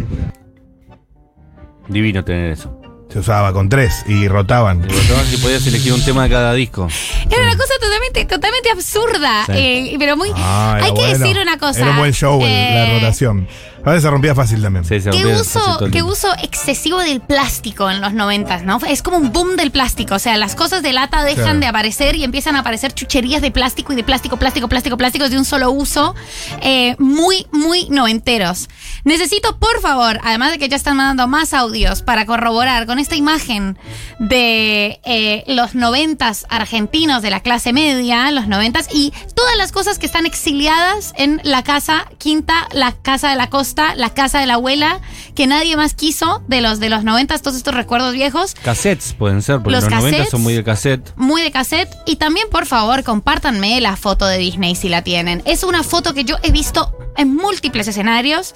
Divino 1.88 2.24
tener 2.24 2.50
eso. 2.50 2.79
Se 3.12 3.18
usaba 3.18 3.52
con 3.52 3.68
tres 3.68 4.04
y 4.06 4.28
rotaban. 4.28 4.78
Y 4.88 4.92
botabas 4.94 5.32
y 5.32 5.36
podías 5.38 5.66
elegir 5.66 5.92
un 5.92 6.04
tema 6.04 6.24
de 6.24 6.30
cada 6.30 6.54
disco. 6.54 6.86
Era 7.28 7.42
una 7.42 7.56
cosa 7.56 7.74
totalmente, 7.80 8.24
totalmente 8.24 8.70
absurda, 8.70 9.44
Sí. 9.46 9.52
eh, 9.56 9.96
pero 9.98 10.16
muy... 10.16 10.30
Ah, 10.36 10.74
era 10.76 10.86
hay 10.86 10.94
que 10.94 11.00
bueno. 11.00 11.18
decir 11.18 11.38
una 11.42 11.58
cosa. 11.58 11.80
Era 11.80 11.90
un 11.90 11.96
buen 11.98 12.12
show 12.12 12.40
el- 12.40 12.48
la 12.48 12.86
eh, 12.86 12.94
rotación. 13.00 13.48
A 13.84 13.90
veces 13.90 14.02
se 14.02 14.10
rompía 14.10 14.34
fácil 14.34 14.62
también. 14.62 14.84
Sí, 14.84 15.00
se 15.00 15.10
Qué 15.10 15.22
rompía 15.22 15.40
uso, 15.40 15.60
todo 15.60 15.78
el 15.86 15.90
qué 15.90 15.96
tiempo. 15.98 16.12
uso 16.12 16.28
excesivo 16.42 16.98
del 16.98 17.20
plástico 17.20 17.90
en 17.90 18.00
los 18.02 18.12
noventas, 18.12 18.62
¿no? 18.62 18.78
Es 18.86 19.02
como 19.02 19.16
un 19.16 19.32
boom 19.32 19.56
del 19.56 19.70
plástico. 19.70 20.16
O 20.16 20.18
sea, 20.18 20.36
las 20.36 20.54
cosas 20.54 20.82
de 20.82 20.92
lata 20.92 21.22
dejan 21.24 21.44
Claro. 21.44 21.60
de 21.60 21.66
aparecer 21.66 22.16
y 22.16 22.24
empiezan 22.24 22.56
a 22.56 22.60
aparecer 22.60 22.92
chucherías 22.92 23.40
de 23.40 23.50
plástico 23.50 23.92
y 23.92 23.96
de 23.96 24.04
plástico, 24.04 24.36
plástico, 24.36 24.68
plástico, 24.68 24.96
plásticos 24.98 25.30
de 25.30 25.38
un 25.38 25.44
solo 25.44 25.70
uso. 25.70 26.14
eh, 26.62 26.94
muy, 26.98 27.46
muy 27.52 27.88
noventeros. 27.88 28.68
Necesito, 29.04 29.58
por 29.58 29.80
favor, 29.80 30.20
además 30.24 30.50
de 30.52 30.58
que 30.58 30.68
ya 30.68 30.76
están 30.76 30.96
mandando 30.96 31.26
más 31.26 31.54
audios 31.54 32.02
para 32.02 32.26
corroborar 32.26 32.84
con 32.86 32.98
esta 32.98 33.16
imagen 33.16 33.78
de 34.18 35.00
eh, 35.04 35.44
los 35.46 35.74
noventas 35.74 36.44
argentinos 36.50 37.22
de 37.22 37.30
la 37.30 37.40
clase 37.40 37.72
media, 37.72 38.30
los 38.30 38.46
noventas, 38.46 38.88
y 38.92 39.12
todas 39.34 39.56
las 39.56 39.72
cosas 39.72 39.98
que 39.98 40.06
están 40.06 40.26
exiliadas 40.26 41.12
en 41.16 41.40
la 41.44 41.62
casa 41.62 42.06
quinta, 42.18 42.68
la 42.72 42.92
casa 42.92 43.30
de 43.30 43.36
la 43.36 43.48
costa, 43.48 43.69
la 43.74 44.10
casa 44.14 44.40
de 44.40 44.46
la 44.46 44.54
abuela, 44.54 45.00
que 45.34 45.46
nadie 45.46 45.76
más 45.76 45.94
quiso 45.94 46.42
de 46.48 46.60
los 46.60 46.80
de 46.80 46.90
los 46.90 47.04
noventas, 47.04 47.42
todos 47.42 47.56
estos 47.56 47.74
recuerdos 47.74 48.12
viejos. 48.12 48.54
Cassettes 48.62 49.14
pueden 49.14 49.42
ser, 49.42 49.56
porque 49.56 49.72
Los 49.72 49.84
los, 49.84 49.92
90 49.92 50.10
cassettes. 50.10 50.30
son 50.30 50.42
muy 50.42 50.54
de 50.54 50.64
cassette. 50.64 51.12
Muy 51.16 51.42
de 51.42 51.50
cassette. 51.50 51.94
Y 52.06 52.16
también, 52.16 52.46
por 52.50 52.66
favor, 52.66 53.02
compártanme 53.04 53.80
la 53.80 53.96
foto 53.96 54.26
de 54.26 54.38
Disney 54.38 54.74
si 54.74 54.88
la 54.88 55.02
tienen. 55.02 55.42
Es 55.44 55.62
una 55.64 55.82
foto 55.82 56.14
que 56.14 56.24
yo 56.24 56.36
he 56.42 56.50
visto 56.52 56.92
en 57.16 57.34
múltiples 57.34 57.88
escenarios 57.88 58.54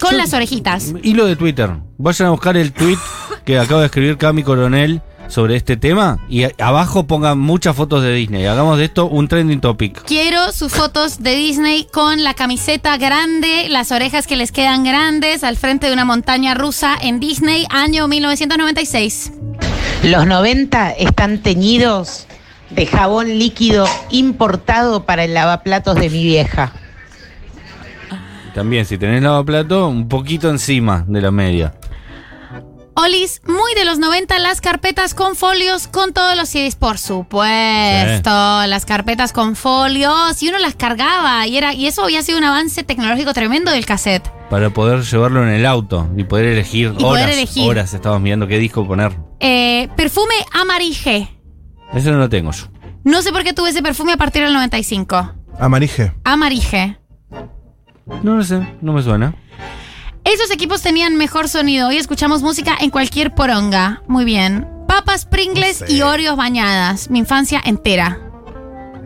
con 0.00 0.10
Yo- 0.12 0.16
las 0.16 0.32
orejitas. 0.32 0.92
Hilo 1.02 1.26
de 1.26 1.36
Twitter. 1.36 1.70
Vayan 1.98 2.28
a 2.28 2.30
buscar 2.32 2.56
el 2.56 2.72
tweet 2.72 2.98
que 3.44 3.58
acaba 3.58 3.80
de 3.80 3.86
escribir 3.86 4.16
Cami 4.18 4.42
Coronel 4.42 5.00
sobre 5.28 5.56
este 5.56 5.76
tema 5.76 6.18
y 6.28 6.44
a- 6.44 6.52
abajo 6.58 7.06
pongan 7.06 7.38
muchas 7.38 7.74
fotos 7.74 8.02
de 8.02 8.12
Disney. 8.14 8.46
Hagamos 8.46 8.78
de 8.78 8.84
esto 8.84 9.06
un 9.06 9.26
trending 9.28 9.60
topic. 9.60 10.04
Quiero 10.04 10.52
sus 10.52 10.72
fotos 10.72 11.22
de 11.22 11.34
Disney 11.34 11.86
con 11.92 12.22
la 12.22 12.34
camiseta 12.34 12.96
grande, 12.96 13.66
las 13.68 13.90
orejas 13.92 14.26
que 14.26 14.36
les 14.36 14.52
quedan 14.52 14.84
grandes, 14.84 15.42
al 15.44 15.56
frente 15.56 15.86
de 15.88 15.92
una 15.92 16.04
montaña 16.04 16.54
rusa 16.54 16.96
en 17.00 17.20
Disney, 17.20 17.66
año 17.70 18.06
1996. 18.08 19.32
Los 20.04 20.26
90 20.26 20.90
están 20.92 21.38
teñidos 21.42 22.26
de 22.70 22.86
jabón 22.86 23.38
líquido 23.38 23.86
importado 24.10 25.04
para 25.04 25.24
el 25.24 25.34
lavaplatos 25.34 25.94
de 25.96 26.10
mi 26.10 26.22
vieja. 26.24 26.72
También, 28.54 28.84
si 28.84 28.98
tenés 28.98 29.20
lavaplato, 29.22 29.88
un 29.88 30.08
poquito 30.08 30.48
encima 30.48 31.04
de 31.08 31.20
la 31.20 31.30
media. 31.32 31.74
Olis, 32.96 33.42
muy 33.46 33.74
de 33.74 33.84
los 33.84 33.98
90, 33.98 34.38
las 34.38 34.60
carpetas 34.60 35.14
con 35.14 35.34
folios 35.34 35.88
con 35.88 36.12
todos 36.12 36.36
los 36.36 36.48
CDs, 36.48 36.76
por 36.76 36.96
supuesto. 36.98 38.30
Las 38.66 38.84
carpetas 38.86 39.32
con 39.32 39.56
folios 39.56 40.40
y 40.42 40.48
uno 40.48 40.58
las 40.58 40.76
cargaba 40.76 41.44
y 41.48 41.56
era 41.56 41.74
y 41.74 41.86
eso 41.86 42.04
había 42.04 42.22
sido 42.22 42.38
un 42.38 42.44
avance 42.44 42.84
tecnológico 42.84 43.32
tremendo 43.34 43.72
del 43.72 43.84
cassette. 43.84 44.28
Para 44.48 44.70
poder 44.70 45.02
llevarlo 45.02 45.42
en 45.42 45.48
el 45.48 45.66
auto 45.66 46.08
y 46.16 46.22
poder 46.22 46.46
elegir 46.46 46.94
Y 46.96 47.02
poder 47.02 47.24
horas. 47.24 47.36
elegir. 47.36 47.68
Horas 47.68 47.92
estabas 47.94 48.20
mirando 48.20 48.46
qué 48.46 48.58
disco 48.58 48.86
poner. 48.86 49.12
Eh, 49.40 49.88
perfume 49.96 50.34
amarige. 50.52 51.28
Eso 51.94 52.12
no 52.12 52.18
lo 52.18 52.28
tengo 52.28 52.52
yo. 52.52 52.66
No 53.02 53.22
sé 53.22 53.32
por 53.32 53.42
qué 53.42 53.52
tuve 53.52 53.70
ese 53.70 53.82
perfume 53.82 54.12
a 54.12 54.16
partir 54.16 54.44
del 54.44 54.52
95. 54.52 55.32
Amarije. 55.58 56.12
Amarige. 56.22 56.96
No 58.22 58.36
lo 58.36 58.44
sé, 58.44 58.60
no 58.80 58.92
me 58.92 59.02
suena. 59.02 59.34
Esos 60.34 60.50
equipos 60.50 60.82
tenían 60.82 61.14
mejor 61.14 61.48
sonido. 61.48 61.86
Hoy 61.86 61.96
escuchamos 61.96 62.42
música 62.42 62.76
en 62.80 62.90
cualquier 62.90 63.32
poronga. 63.36 64.02
Muy 64.08 64.24
bien. 64.24 64.66
Papas 64.88 65.26
Pringles 65.26 65.82
No 65.82 65.86
sé. 65.86 65.92
y 65.92 66.02
Oreos 66.02 66.36
bañadas. 66.36 67.08
Mi 67.08 67.20
infancia 67.20 67.60
entera. 67.64 68.18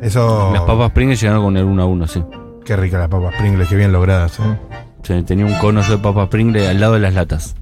Eso. 0.00 0.50
Las 0.54 0.62
papas 0.62 0.90
Pringles 0.92 1.20
llegaron 1.20 1.42
con 1.44 1.56
el 1.58 1.64
1 1.64 1.82
a 1.82 1.84
1, 1.86 2.06
sí. 2.06 2.24
Qué 2.64 2.76
rica 2.76 2.98
las 2.98 3.08
papas 3.08 3.34
Pringles, 3.38 3.68
qué 3.68 3.76
bien 3.76 3.92
logradas, 3.92 4.38
¿eh? 4.40 4.58
Sí, 5.02 5.22
Tenía 5.22 5.44
un 5.44 5.54
cono 5.58 5.82
de 5.82 5.98
papas 5.98 6.28
Pringles 6.28 6.66
al 6.66 6.80
lado 6.80 6.94
de 6.94 7.00
las 7.00 7.12
latas. 7.12 7.54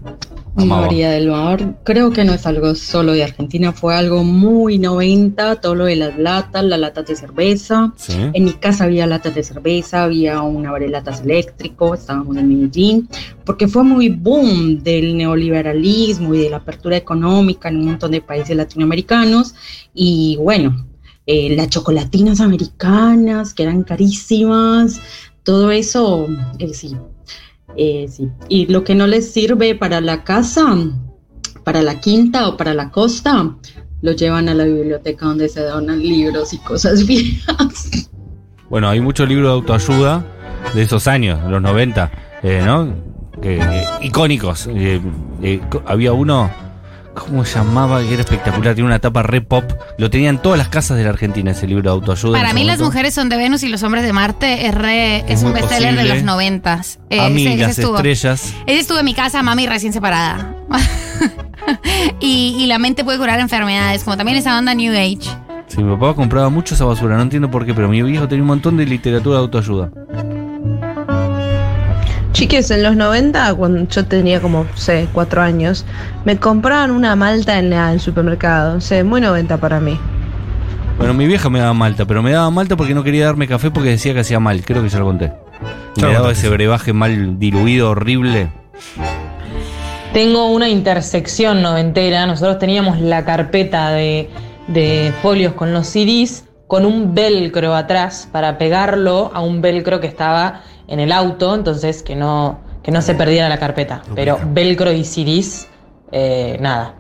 María 0.65 1.11
del 1.11 1.29
Mar, 1.29 1.77
creo 1.85 2.11
que 2.11 2.25
no 2.25 2.33
es 2.33 2.47
algo 2.47 2.75
solo 2.75 3.13
de 3.13 3.23
Argentina, 3.23 3.73
fue 3.73 3.95
algo 3.95 4.25
muy 4.25 4.79
90, 4.79 5.61
todo 5.61 5.75
lo 5.75 5.85
de 5.85 5.97
las 5.97 6.19
latas, 6.19 6.65
las 6.65 6.81
latas 6.81 7.07
de 7.07 7.17
cerveza. 7.17 7.93
Sí. 7.97 8.15
En 8.33 8.45
mi 8.45 8.55
casa 8.55 8.85
había 8.85 9.07
latas 9.07 9.35
de 9.35 9.43
cerveza, 9.43 10.05
había 10.05 10.41
un 10.41 10.67
abrelatas 10.67 11.21
eléctrico, 11.21 11.95
estábamos 11.95 12.37
en 12.37 12.49
Medellín, 12.49 13.09
porque 13.45 13.69
fue 13.69 13.85
muy 13.85 14.09
boom 14.09 14.83
del 14.83 15.17
neoliberalismo 15.17 16.35
y 16.35 16.39
de 16.39 16.51
la 16.51 16.59
apertura 16.59 16.97
económica 16.97 17.69
en 17.69 17.77
un 17.77 17.87
montón 17.87 18.13
de 18.13 18.23
países 18.23 18.57
latinoamericanos. 18.57 19.55
Y 19.95 20.37
bueno, 20.41 20.87
eh, 21.27 21.55
las 21.57 21.69
chocolatinas 21.69 22.41
americanas, 22.41 23.53
que 23.53 23.65
eran 23.65 23.83
carísimas, 23.83 25.01
todo 25.43 25.71
eso, 25.71 26.29
eh, 26.59 26.73
sí, 26.73 26.97
eh, 27.77 28.07
sí. 28.09 28.29
Y 28.49 28.67
lo 28.67 28.85
que 28.85 28.95
no 28.95 29.07
les 29.07 29.33
sirve 29.33 29.75
para 29.75 30.01
la 30.01 30.25
casa, 30.25 30.77
para 31.65 31.83
la 31.83 32.01
quinta 32.01 32.49
o 32.49 32.57
para 32.57 32.75
la 32.75 32.91
costa, 32.91 33.57
lo 34.03 34.13
llevan 34.13 34.49
a 34.49 34.55
la 34.55 34.65
biblioteca 34.65 35.27
donde 35.27 35.49
se 35.49 35.63
donan 35.63 36.01
libros 36.01 36.53
y 36.53 36.59
cosas 36.59 37.07
viejas. 37.07 38.11
Bueno, 38.69 38.89
hay 38.89 39.01
muchos 39.01 39.29
libros 39.29 39.49
de 39.49 39.55
autoayuda 39.55 40.25
de 40.75 40.83
esos 40.83 41.07
años, 41.07 41.43
de 41.43 41.51
los 41.51 41.63
90, 41.63 42.11
eh, 42.43 42.63
¿no? 42.65 43.07
Eh, 43.43 43.85
icónicos. 44.01 44.67
Eh, 44.67 45.01
eh, 45.43 45.61
había 45.85 46.13
uno, 46.13 46.51
¿cómo 47.19 47.45
llamaba? 47.45 48.01
Que 48.03 48.13
era 48.13 48.23
espectacular, 48.23 48.75
tiene 48.75 48.87
una 48.89 48.99
tapa 48.99 49.23
re 49.23 49.41
pop. 49.41 49.65
Lo 49.99 50.11
tenían 50.11 50.37
en 50.37 50.43
todas 50.43 50.59
las 50.59 50.69
casas 50.69 50.97
de 50.97 51.05
la 51.05 51.11
Argentina 51.11 51.51
ese 51.51 51.67
libro 51.67 51.83
de 51.83 51.89
autoayuda. 51.91 52.39
Para 52.39 52.53
mí 52.53 52.65
las 52.65 52.81
mujeres 52.81 53.15
son 53.15 53.29
de 53.29 53.37
Venus 53.37 53.63
y 53.63 53.69
los 53.69 53.83
hombres 53.83 54.05
de 54.05 54.13
Marte 54.13 54.67
es, 54.67 54.75
re- 54.75 55.19
Es 55.21 55.41
es 55.41 55.43
un 55.43 55.53
bestseller 55.53 55.97
de 55.97 56.05
los 56.05 56.23
noventas. 56.23 56.99
Eh, 57.11 57.21
A 57.21 57.29
mí, 57.29 57.43
ese- 57.43 57.55
ese 57.55 57.63
las 57.63 57.79
estuvo. 57.79 57.97
estrellas. 57.97 58.55
Ese 58.67 58.79
estuvo 58.81 58.99
en 58.99 59.05
mi 59.05 59.15
casa, 59.15 59.43
mami 59.43 59.67
recién 59.67 59.93
separada. 59.93 60.55
y, 62.21 62.57
y 62.59 62.67
la 62.67 62.79
mente 62.79 63.05
puede 63.05 63.19
curar 63.19 63.41
enfermedades, 63.41 64.05
como 64.05 64.17
también 64.17 64.39
esa 64.39 64.53
banda 64.53 64.75
New 64.75 64.93
Age. 64.93 65.19
Sí, 65.69 65.83
mi 65.83 65.93
papá 65.97 66.15
compraba 66.15 66.49
mucho 66.49 66.75
esa 66.75 66.85
basura, 66.85 67.17
no 67.17 67.23
entiendo 67.23 67.51
por 67.51 67.67
qué, 67.67 67.75
pero 67.75 67.89
mi 67.89 68.01
viejo 68.01 68.29
tenía 68.29 68.43
un 68.43 68.47
montón 68.49 68.77
de 68.77 68.87
literatura 68.87 69.37
de 69.39 69.43
autoayuda. 69.43 69.91
Chiques, 72.37 72.71
en 72.71 72.83
los 72.83 72.97
90, 72.97 73.55
cuando 73.55 73.89
yo 73.89 74.05
tenía 74.05 74.43
como, 74.43 74.67
sé, 74.75 75.09
cuatro 75.15 75.41
años, 75.41 75.87
me 76.27 76.37
compraban 76.37 76.91
una 76.91 77.17
malta 77.17 77.59
en 77.59 77.71
la- 77.71 77.87
en 77.89 77.95
el 77.95 78.01
supermercado. 78.01 78.79
Sé, 78.83 79.05
muy 79.05 79.23
90 79.23 79.57
para 79.57 79.81
mí. 79.81 79.99
Bueno, 80.99 81.15
mi 81.15 81.27
vieja 81.27 81.49
me 81.49 81.61
daba 81.61 81.73
malta, 81.73 82.05
pero 82.05 82.23
me 82.23 82.33
daba 82.33 82.51
malta 82.51 82.77
porque 82.77 82.93
no 82.95 83.03
quería 83.03 83.25
darme 83.25 83.49
café 83.49 83.71
porque 83.71 83.89
decía 83.89 84.13
que 84.13 84.21
hacía 84.21 84.39
mal. 84.39 84.63
Creo 84.67 84.83
que 84.83 84.91
ya 84.91 84.99
lo 84.99 85.07
conté. 85.07 85.33
Me 86.03 86.13
daba 86.13 86.31
ese 86.31 86.51
brebaje 86.51 86.93
mal 86.93 87.39
diluido, 87.39 87.89
horrible. 87.93 88.51
Tengo 90.13 90.51
una 90.53 90.69
intersección 90.69 91.63
noventera. 91.63 92.27
Nosotros 92.27 92.59
teníamos 92.59 93.01
la 93.01 93.25
carpeta 93.25 93.89
de, 93.93 94.29
de 94.69 95.11
folios 95.23 95.55
con 95.55 95.73
los 95.73 95.87
CDs 95.87 96.45
con 96.67 96.85
un 96.85 97.15
velcro 97.15 97.75
atrás 97.75 98.29
para 98.31 98.59
pegarlo 98.59 99.31
a 99.33 99.41
un 99.41 99.63
velcro 99.63 100.01
que 100.01 100.07
estaba 100.09 100.63
en 100.89 101.01
el 101.01 101.13
auto, 101.13 101.55
entonces 101.55 102.03
que 102.03 102.17
no, 102.17 102.61
que 102.83 102.91
no 102.91 103.03
se 103.03 103.15
perdiera 103.15 103.49
la 103.49 103.59
carpeta. 103.59 104.03
Pero 104.15 104.39
velcro 104.53 104.93
y 104.93 105.05
CDs, 105.05 105.69
eh, 106.13 106.57
nada. 106.61 106.95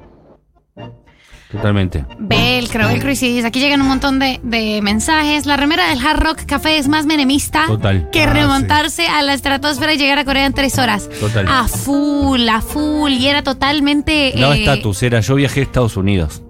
Totalmente. 1.50 2.05
Velcro, 2.19 2.88
Velcro 2.88 3.11
y 3.12 3.16
CDs. 3.16 3.45
Aquí 3.45 3.61
llegan 3.61 3.81
un 3.81 3.87
montón 3.87 4.19
de, 4.19 4.40
de 4.43 4.81
mensajes. 4.83 5.47
La 5.47 5.57
remera 5.57 5.88
del 5.88 6.05
Hard 6.05 6.19
Rock 6.21 6.40
Café 6.45 6.76
es 6.76 6.88
más 6.88 7.07
menemista 7.07 7.66
Total. 7.69 8.11
que 8.11 8.25
Ah, 8.25 8.33
remontarse 8.33 9.07
a 9.07 9.23
la 9.23 9.33
estratosfera 9.33 9.95
y 9.95 9.97
llegar 9.97 10.19
a 10.19 10.25
Corea 10.25 10.45
en 10.45 10.52
tres 10.55 10.76
horas. 10.78 11.09
Total. 11.21 11.47
A 11.49 11.69
full, 11.69 12.47
a 12.49 12.61
full. 12.61 13.12
Y 13.12 13.28
era 13.28 13.43
totalmente. 13.45 14.35
Daba 14.37 14.57
eh, 14.57 14.61
estatus, 14.64 15.02
era 15.05 15.21
yo 15.21 15.37
viajé 15.37 15.61
a 15.61 15.62
Estados 15.62 15.97
Unidos. 15.97 16.43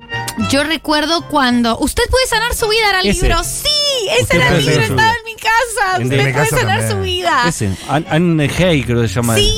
Yo 0.50 0.64
recuerdo 0.64 1.26
cuando. 1.28 1.78
Usted 1.78 2.02
puede 2.10 2.26
sanar 2.26 2.54
su 2.54 2.68
vida, 2.68 2.88
era 2.90 3.00
el 3.00 3.08
Ese. 3.08 3.22
libro. 3.22 3.42
Sí, 3.44 3.68
ese 4.12 4.22
Usted 4.22 4.36
era 4.36 4.48
el 4.56 4.66
libro, 4.66 4.74
sanar 4.74 4.86
su 4.86 4.92
estaba 4.92 5.12
vida. 5.12 5.18
en 5.18 5.24
mi 5.24 5.34
casa. 5.36 5.96
En 5.96 6.02
Usted 6.04 6.16
puede 6.18 6.32
casa 6.32 6.56
sanar 6.56 6.78
también. 6.80 6.90
su 6.90 7.02
vida. 7.02 7.44
Ese, 7.48 7.70
An- 7.88 8.06
Anne 8.10 8.50
Hay 8.58 8.82
creo 8.84 9.02
que 9.02 9.08
se 9.08 9.14
llama. 9.14 9.34
Sí, 9.36 9.54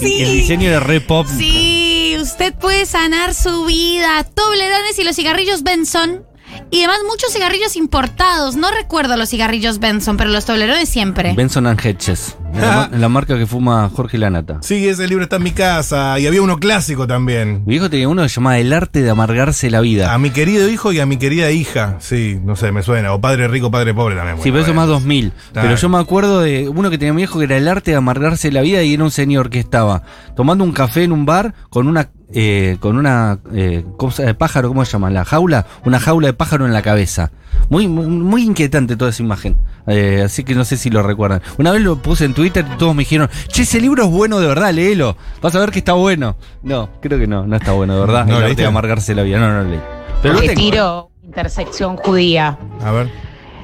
sí. 0.00 0.22
El 0.22 0.32
diseño 0.32 0.68
era 0.70 0.80
re 0.80 1.00
pop. 1.00 1.26
Sí, 1.36 2.16
usted 2.20 2.32
Usted 2.32 2.54
puede 2.54 2.86
sanar 2.86 3.34
su 3.34 3.64
vida. 3.66 4.24
Toblerones 4.24 4.98
y 4.98 5.04
los 5.04 5.14
cigarrillos 5.16 5.62
Benson. 5.62 6.24
Y 6.72 6.78
además 6.78 7.00
muchos 7.06 7.34
cigarrillos 7.34 7.76
importados. 7.76 8.56
No 8.56 8.70
recuerdo 8.70 9.18
los 9.18 9.28
cigarrillos 9.28 9.78
Benson, 9.78 10.16
pero 10.16 10.30
los 10.30 10.46
toblerones 10.46 10.88
siempre. 10.88 11.34
Benson 11.34 11.66
and 11.66 11.78
Hedges. 11.78 12.38
La, 12.54 12.88
la 12.90 13.10
marca 13.10 13.36
que 13.36 13.46
fuma 13.46 13.90
Jorge 13.94 14.16
Lanata. 14.16 14.58
Sí, 14.62 14.88
ese 14.88 15.06
libro 15.06 15.24
está 15.24 15.36
en 15.36 15.42
mi 15.42 15.50
casa. 15.50 16.18
Y 16.18 16.26
había 16.26 16.40
uno 16.40 16.56
clásico 16.58 17.06
también. 17.06 17.62
Mi 17.66 17.74
hijo 17.76 17.90
tenía 17.90 18.08
uno 18.08 18.22
que 18.22 18.30
se 18.30 18.36
llamaba 18.36 18.58
El 18.58 18.72
arte 18.72 19.02
de 19.02 19.10
amargarse 19.10 19.68
la 19.70 19.82
vida. 19.82 20.14
A 20.14 20.18
mi 20.18 20.30
querido 20.30 20.66
hijo 20.70 20.92
y 20.92 21.00
a 21.00 21.04
mi 21.04 21.18
querida 21.18 21.50
hija. 21.50 21.96
Sí, 22.00 22.38
no 22.42 22.56
sé, 22.56 22.72
me 22.72 22.82
suena. 22.82 23.12
O 23.12 23.20
padre 23.20 23.48
rico, 23.48 23.70
padre 23.70 23.92
pobre 23.92 24.16
también. 24.16 24.38
Sí, 24.38 24.50
pero 24.50 24.60
eso 24.60 24.70
es 24.70 24.76
más 24.76 24.88
2000. 24.88 25.30
Claro. 25.52 25.68
Pero 25.68 25.78
yo 25.78 25.88
me 25.90 25.98
acuerdo 25.98 26.40
de 26.40 26.70
uno 26.70 26.88
que 26.88 26.96
tenía 26.96 27.12
mi 27.12 27.22
hijo 27.22 27.38
que 27.38 27.44
era 27.44 27.58
el 27.58 27.68
arte 27.68 27.90
de 27.90 27.98
amargarse 27.98 28.50
la 28.50 28.62
vida 28.62 28.82
y 28.82 28.94
era 28.94 29.04
un 29.04 29.10
señor 29.10 29.50
que 29.50 29.58
estaba 29.58 30.04
tomando 30.34 30.64
un 30.64 30.72
café 30.72 31.04
en 31.04 31.12
un 31.12 31.26
bar 31.26 31.54
con 31.68 31.86
una 31.86 32.08
eh, 32.34 32.76
con 32.80 32.96
una 32.96 33.38
eh, 33.52 33.84
cosa 33.96 34.22
de 34.24 34.34
pájaro, 34.34 34.68
¿cómo 34.68 34.84
se 34.84 34.92
llama? 34.92 35.10
La 35.10 35.24
jaula, 35.24 35.66
una 35.84 35.98
jaula 36.00 36.28
de 36.28 36.32
pájaro 36.32 36.66
en 36.66 36.72
la 36.72 36.82
cabeza. 36.82 37.30
Muy, 37.68 37.88
muy, 37.88 38.06
muy 38.06 38.42
inquietante 38.44 38.96
toda 38.96 39.10
esa 39.10 39.22
imagen. 39.22 39.56
Eh, 39.86 40.22
así 40.24 40.44
que 40.44 40.54
no 40.54 40.64
sé 40.64 40.76
si 40.76 40.90
lo 40.90 41.02
recuerdan. 41.02 41.42
Una 41.58 41.70
vez 41.72 41.82
lo 41.82 41.96
puse 41.96 42.24
en 42.24 42.34
Twitter 42.34 42.64
y 42.72 42.76
todos 42.78 42.94
me 42.94 43.02
dijeron, 43.02 43.28
che, 43.48 43.62
ese 43.62 43.80
libro 43.80 44.04
es 44.04 44.10
bueno 44.10 44.40
de 44.40 44.46
verdad, 44.46 44.72
léelo. 44.72 45.16
Vas 45.40 45.54
a 45.54 45.60
ver 45.60 45.70
que 45.70 45.78
está 45.80 45.92
bueno. 45.92 46.36
No, 46.62 46.88
creo 47.00 47.18
que 47.18 47.26
no, 47.26 47.46
no 47.46 47.56
está 47.56 47.72
bueno 47.72 47.94
de 47.94 48.00
verdad. 48.06 48.26
¿No 48.26 48.34
arte 48.34 48.44
leíste? 48.46 48.62
de 48.62 48.68
amargarse 48.68 49.14
la 49.14 49.22
vida. 49.22 49.38
No, 49.38 49.48
no 49.48 49.62
lo 49.62 49.70
leí. 49.70 49.80
Pero 50.22 50.34
lo 50.34 50.40
Te 50.40 50.46
tengo. 50.48 50.60
tiro 50.60 51.10
intersección 51.24 51.96
judía. 51.96 52.58
A 52.82 52.90
ver. 52.92 53.08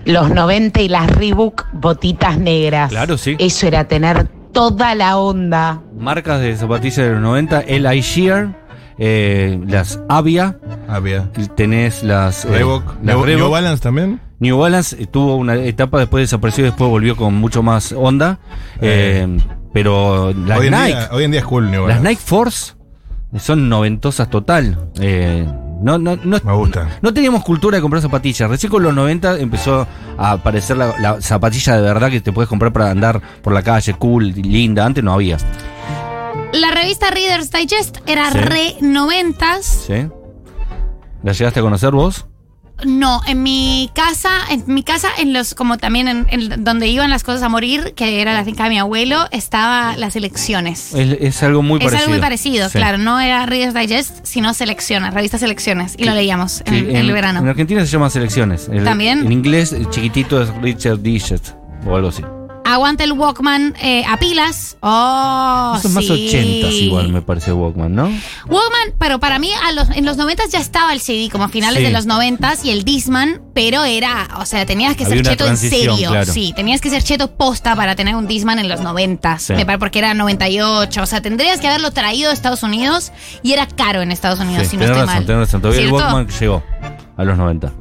Los 0.04 0.30
90 0.30 0.80
y 0.80 0.88
las 0.88 1.10
Reebok 1.10 1.66
botitas 1.72 2.38
negras. 2.38 2.88
Claro, 2.90 3.18
sí. 3.18 3.36
Eso 3.38 3.66
era 3.66 3.84
tener 3.88 4.28
toda 4.52 4.94
la 4.94 5.16
onda. 5.18 5.80
Marcas 5.98 6.40
de 6.40 6.56
zapatillas 6.56 6.96
de 7.06 7.12
los 7.12 7.20
90, 7.22 7.60
el 7.60 7.92
iShear, 7.94 8.56
eh, 8.98 9.60
las 9.66 10.00
Avia, 10.08 10.58
Había. 10.88 11.30
tenés 11.56 12.02
las 12.02 12.44
eh, 12.44 12.48
Reebok. 12.50 12.84
las 13.02 13.16
New, 13.16 13.24
Reebok. 13.24 13.42
New 13.42 13.50
Balance 13.50 13.82
también. 13.82 14.20
New 14.40 14.58
Balance 14.58 15.02
eh, 15.02 15.06
tuvo 15.06 15.36
una 15.36 15.54
etapa, 15.56 15.98
después 15.98 16.22
desapareció 16.22 16.64
y 16.64 16.68
después 16.68 16.88
volvió 16.90 17.16
con 17.16 17.34
mucho 17.34 17.62
más 17.62 17.92
onda. 17.92 18.38
eh, 18.80 19.38
pero 19.72 20.32
las 20.32 20.58
hoy, 20.60 20.66
en 20.68 20.72
Nike, 20.72 20.86
día, 20.86 21.08
hoy 21.12 21.24
en 21.24 21.30
día 21.30 21.40
es 21.40 21.46
cool 21.46 21.70
New 21.70 21.82
las 21.86 21.96
Balance. 21.98 22.08
Nike 22.08 22.22
Force 22.24 22.74
son 23.38 23.68
noventosas 23.68 24.30
total. 24.30 24.90
Eh, 25.00 25.46
no, 25.80 25.98
no, 25.98 26.16
no, 26.16 26.38
Me 26.42 26.52
gusta. 26.54 26.98
no 27.02 27.12
teníamos 27.14 27.44
cultura 27.44 27.76
de 27.76 27.82
comprar 27.82 28.02
zapatillas. 28.02 28.48
Recién 28.50 28.70
con 28.70 28.82
los 28.82 28.94
90 28.94 29.38
empezó 29.38 29.86
a 30.16 30.32
aparecer 30.32 30.76
la, 30.76 30.94
la 31.00 31.20
zapatilla 31.20 31.76
de 31.76 31.82
verdad 31.82 32.10
que 32.10 32.20
te 32.20 32.32
puedes 32.32 32.48
comprar 32.48 32.72
para 32.72 32.90
andar 32.90 33.20
por 33.42 33.52
la 33.52 33.62
calle, 33.62 33.94
cool, 33.94 34.32
linda. 34.32 34.84
Antes 34.84 35.02
no 35.04 35.12
había. 35.12 35.36
La 36.52 36.70
revista 36.70 37.10
Reader's 37.10 37.50
Digest 37.50 37.98
era 38.06 38.30
Sí. 38.32 38.38
re 38.38 38.76
noventas. 38.80 39.64
¿Sí? 39.86 40.08
¿La 41.22 41.32
llegaste 41.32 41.60
a 41.60 41.62
conocer 41.62 41.90
vos? 41.92 42.26
No, 42.86 43.20
en 43.26 43.42
mi 43.42 43.90
casa, 43.94 44.30
en 44.50 44.62
mi 44.66 44.82
casa, 44.82 45.08
en 45.18 45.32
los, 45.32 45.54
como 45.54 45.78
también 45.78 46.06
en, 46.08 46.26
en 46.30 46.62
donde 46.64 46.86
iban 46.86 47.10
las 47.10 47.24
cosas 47.24 47.42
a 47.42 47.48
morir, 47.48 47.92
que 47.96 48.20
era 48.20 48.32
la 48.34 48.44
finca 48.44 48.64
de 48.64 48.70
mi 48.70 48.78
abuelo, 48.78 49.26
estaba 49.32 49.96
las 49.96 50.14
elecciones. 50.16 50.94
Es, 50.94 51.16
es 51.20 51.42
algo 51.42 51.62
muy 51.62 51.78
es 51.78 51.84
parecido. 51.84 51.98
algo 52.04 52.10
muy 52.12 52.20
parecido, 52.20 52.68
Sí. 52.68 52.78
claro. 52.78 52.98
No 52.98 53.18
era 53.20 53.46
Reader's 53.46 53.74
Digest, 53.74 54.20
sino 54.24 54.54
Selecciones, 54.54 55.12
revista 55.12 55.38
Selecciones. 55.38 55.94
Y 55.98 56.04
lo 56.04 56.14
leíamos 56.14 56.60
en, 56.66 56.66
Sí, 56.74 56.78
el- 56.80 56.90
en 56.90 56.96
el 56.96 57.12
verano. 57.12 57.40
En 57.40 57.48
Argentina 57.48 57.80
se 57.84 57.90
llama 57.90 58.10
Selecciones. 58.10 58.68
El- 58.72 58.84
¿También? 58.84 59.20
En 59.26 59.32
inglés, 59.32 59.72
el 59.72 59.90
chiquitito 59.90 60.40
es 60.42 60.54
Richard 60.62 61.00
Digest 61.02 61.50
o 61.84 61.96
algo 61.96 62.08
así. 62.08 62.22
Aguante 62.70 63.04
el 63.04 63.12
Walkman 63.12 63.74
eh, 63.80 64.04
a 64.06 64.18
pilas. 64.18 64.76
Oh, 64.80 65.74
Eso 65.78 65.88
es 65.88 65.94
más 65.94 66.04
sí. 66.04 66.28
80 66.28 66.68
igual, 66.68 67.08
me 67.08 67.22
parece 67.22 67.52
Walkman, 67.52 67.94
¿no? 67.94 68.04
Walkman, 68.46 68.94
pero 68.98 69.18
para 69.18 69.38
mí 69.38 69.50
a 69.66 69.72
los, 69.72 69.88
en 69.90 70.04
los 70.04 70.16
90 70.18 70.44
ya 70.50 70.58
estaba 70.58 70.92
el 70.92 71.00
CD, 71.00 71.28
como 71.30 71.44
a 71.44 71.48
finales 71.48 71.78
Sí. 71.78 71.84
de 71.84 71.90
los 71.92 72.06
90 72.06 72.54
y 72.64 72.70
el 72.70 72.84
Disman, 72.84 73.40
pero 73.54 73.84
era, 73.84 74.28
o 74.38 74.44
sea, 74.46 74.66
tenías 74.66 74.96
que 74.96 75.04
Había 75.04 75.16
ser 75.24 75.26
cheto 75.28 75.46
en 75.46 75.56
serio. 75.56 75.96
claro. 76.10 76.32
Sí, 76.32 76.52
tenías 76.54 76.80
que 76.80 76.90
ser 76.90 77.02
cheto 77.02 77.32
posta 77.36 77.74
para 77.74 77.96
tener 77.96 78.14
un 78.16 78.26
Disman 78.26 78.58
en 78.58 78.68
los 78.68 78.80
90 78.80 79.38
Sí. 79.38 79.54
Me 79.54 79.64
parece 79.64 79.78
porque 79.78 79.98
era 80.00 80.12
98, 80.14 81.02
o 81.02 81.06
sea, 81.06 81.20
tendrías 81.22 81.60
que 81.60 81.68
haberlo 81.68 81.90
traído 81.92 82.28
de 82.28 82.34
Estados 82.34 82.62
Unidos 82.62 83.12
y 83.42 83.52
era 83.52 83.66
caro 83.66 84.02
en 84.02 84.12
Estados 84.12 84.40
Unidos, 84.40 84.66
si 84.68 84.76
no 84.76 84.84
estoy 84.84 85.00
razón, 85.00 85.26
mal. 85.26 85.38
razón. 85.38 85.62
Todavía 85.62 85.82
el. 85.84 85.92
Walkman 85.92 86.28
llegó 86.28 86.62
a 87.16 87.24
los 87.24 87.36
90. 87.38 87.72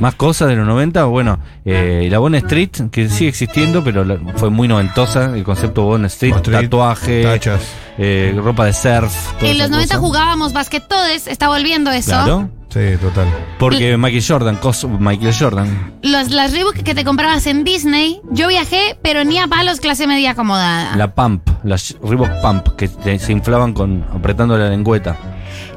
Más 0.00 0.14
cosas 0.16 0.48
de 0.48 0.56
los 0.56 0.66
90, 0.66 1.04
bueno, 1.04 1.38
eh, 1.64 2.08
la 2.10 2.18
Bond 2.18 2.34
Street, 2.36 2.70
que 2.90 3.08
sigue 3.08 3.28
existiendo, 3.30 3.84
pero 3.84 4.04
la- 4.04 4.18
fue 4.36 4.50
muy 4.50 4.66
noventosa, 4.66 5.36
el 5.36 5.44
concepto 5.44 5.82
Bond 5.84 6.06
Street, 6.06 6.32
Bond 6.32 6.46
Street, 6.46 6.62
tatuaje, 6.64 7.22
tachas. 7.22 7.60
eh, 7.98 8.34
ropa 8.36 8.64
de 8.66 8.72
surf. 8.72 9.14
En 9.40 9.56
los 9.58 9.70
90 9.70 9.94
cosa. 9.94 10.06
jugábamos 10.06 10.52
basquetodes, 10.52 11.28
está 11.28 11.46
volviendo 11.48 11.92
eso. 11.92 12.10
Claro, 12.10 12.50
Sí, 12.70 12.80
total. 13.00 13.28
porque 13.60 13.96
Michael 13.96 14.24
Jordan, 14.26 14.60
cos- 14.60 14.88
Michael 14.98 15.32
Jordan, 15.38 15.92
Los, 16.02 16.30
las 16.32 16.50
Reebok 16.52 16.74
que 16.74 16.94
te 16.96 17.04
comprabas 17.04 17.46
en 17.46 17.62
Disney, 17.62 18.20
yo 18.32 18.48
viajé, 18.48 18.98
pero 19.00 19.22
ni 19.24 19.38
a 19.38 19.46
palos 19.46 19.78
clase 19.78 20.08
media 20.08 20.32
acomodada. 20.32 20.96
la 20.96 21.14
Pump, 21.14 21.48
las 21.62 21.96
Reebok 22.02 22.30
Pump, 22.42 22.68
que 22.76 22.88
te- 22.88 23.20
se 23.20 23.30
inflaban 23.30 23.72
con 23.72 24.04
apretando 24.12 24.58
la 24.58 24.68
lengüeta. 24.70 25.16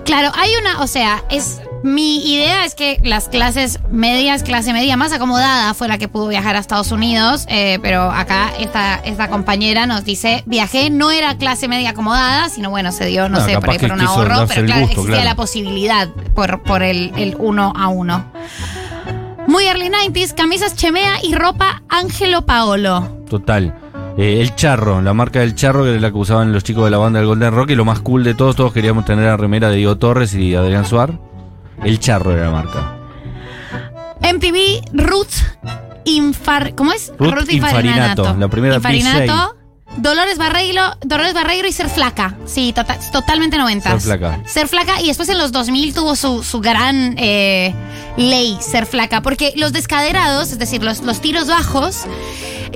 Claro, 0.06 0.32
hay 0.36 0.50
una, 0.60 0.82
o 0.82 0.88
sea, 0.88 1.22
es 1.30 1.62
mi 1.84 2.34
idea 2.34 2.66
es 2.66 2.76
que 2.76 3.00
las 3.04 3.30
clases 3.30 3.80
medias, 3.92 4.44
clase 4.44 4.74
media 4.74 4.98
más 4.98 5.12
acomodada 5.12 5.74
fue 5.74 5.88
la 5.88 5.98
que 5.98 6.08
pudo 6.08 6.28
viajar 6.28 6.56
a 6.56 6.60
Estados 6.60 6.92
Unidos, 6.92 7.46
eh, 7.50 7.80
pero 7.82 8.04
acá 8.12 8.52
esta, 8.60 8.96
esta 8.96 9.30
compañera 9.30 9.86
nos 9.86 10.04
dice, 10.04 10.44
viajé, 10.46 10.90
no 10.90 11.12
era 11.12 11.38
clase 11.38 11.68
media 11.68 11.92
acomodada, 11.92 12.50
sino 12.50 12.70
bueno, 12.70 12.92
se 12.92 13.06
dio, 13.06 13.30
no 13.30 13.40
sé, 13.42 13.56
por 13.60 13.70
ahí 13.70 13.80
por 13.80 13.92
un 13.92 14.02
ahorro, 14.02 14.46
pero 14.48 14.66
claro, 14.66 14.82
gusto, 14.82 15.02
existía 15.02 15.16
claro. 15.16 15.30
la 15.30 15.36
posibilidad 15.36 16.10
por, 16.34 16.64
por 16.64 16.84
el, 16.84 17.12
el 17.18 17.36
uno 17.40 17.74
a 17.76 17.88
uno. 17.88 18.26
Muy 19.48 19.66
early 19.66 19.90
90s, 19.90 20.34
camisas 20.34 20.76
Chemea 20.76 21.24
y 21.24 21.34
ropa 21.34 21.82
Ángelo 21.88 22.46
Paolo. 22.46 23.08
Total. 23.30 23.74
Eh, 24.18 24.42
el 24.42 24.56
charro, 24.56 25.02
la 25.02 25.14
marca 25.14 25.42
del 25.42 25.54
charro, 25.54 25.84
que 25.84 25.92
era 25.92 26.00
la 26.00 26.12
que 26.12 26.18
usaban 26.18 26.52
los 26.52 26.64
chicos 26.64 26.86
de 26.86 26.92
la 26.92 26.98
banda 26.98 27.20
del 27.20 27.28
Golden 27.28 27.54
Rock, 27.54 27.70
y 27.70 27.76
lo 27.76 27.86
más 27.86 28.00
cool 28.00 28.24
de 28.24 28.34
todos, 28.34 28.56
todos 28.56 28.74
queríamos 28.74 29.06
tener 29.06 29.26
la 29.26 29.38
remera 29.38 29.70
de 29.70 29.78
Diego 29.78 29.96
Torres 29.98 30.34
y 30.34 30.56
Adrián 30.56 30.86
Suar. 30.86 31.20
El 31.84 32.00
charro 32.00 32.32
era 32.32 32.46
la 32.46 32.52
marca. 32.52 32.98
MTV 34.22 34.82
Ruth 34.94 35.34
Infar... 36.06 36.74
¿Cómo 36.76 36.94
es? 36.94 37.12
Ruth 37.20 37.50
Infarinato, 37.50 38.36
la 38.38 38.48
primera 38.48 38.76
Infarinato. 38.76 39.57
Dolores 39.98 40.38
Barreiro, 40.38 40.82
Dolores 41.02 41.34
Barreiro 41.34 41.68
y 41.68 41.72
Ser 41.74 41.90
Flaca. 41.90 42.36
Sí, 42.46 42.72
tota- 42.74 42.98
totalmente 43.12 43.58
noventas. 43.58 44.04
Ser 44.04 44.18
Flaca. 44.18 44.40
Ser 44.48 44.68
Flaca 44.68 45.02
y 45.02 45.08
después 45.08 45.28
en 45.30 45.38
los 45.38 45.52
2000 45.52 45.94
tuvo 45.94 46.16
su, 46.16 46.44
su 46.44 46.60
gran 46.62 47.16
eh, 47.18 47.74
ley 48.16 48.58
Ser 48.62 48.86
Flaca. 48.86 49.22
Porque 49.22 49.54
los 49.56 49.74
descaderados, 49.74 50.52
es 50.52 50.60
decir, 50.60 50.84
los, 50.84 51.02
los 51.02 51.20
tiros 51.20 51.48
bajos, 51.48 52.02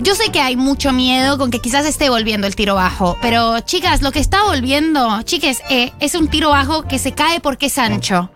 yo 0.01 0.15
sé 0.15 0.31
que 0.31 0.41
hay 0.41 0.55
mucho 0.55 0.93
miedo 0.93 1.38
con 1.38 1.51
que 1.51 1.60
quizás 1.60 1.86
esté 1.86 2.10
volviendo 2.10 2.47
el 2.47 2.55
tiro 2.55 2.73
bajo. 2.75 3.17
Pero 3.21 3.60
chicas, 3.60 4.01
lo 4.01 4.12
que 4.12 4.19
está 4.19 4.43
volviendo, 4.43 5.21
chiques, 5.21 5.62
eh, 5.69 5.93
es 5.99 6.15
un 6.15 6.27
tiro 6.27 6.49
bajo 6.49 6.84
que 6.84 6.97
se 6.97 7.12
cae 7.12 7.39
porque 7.39 7.67
es 7.67 7.77
ancho. 7.77 8.31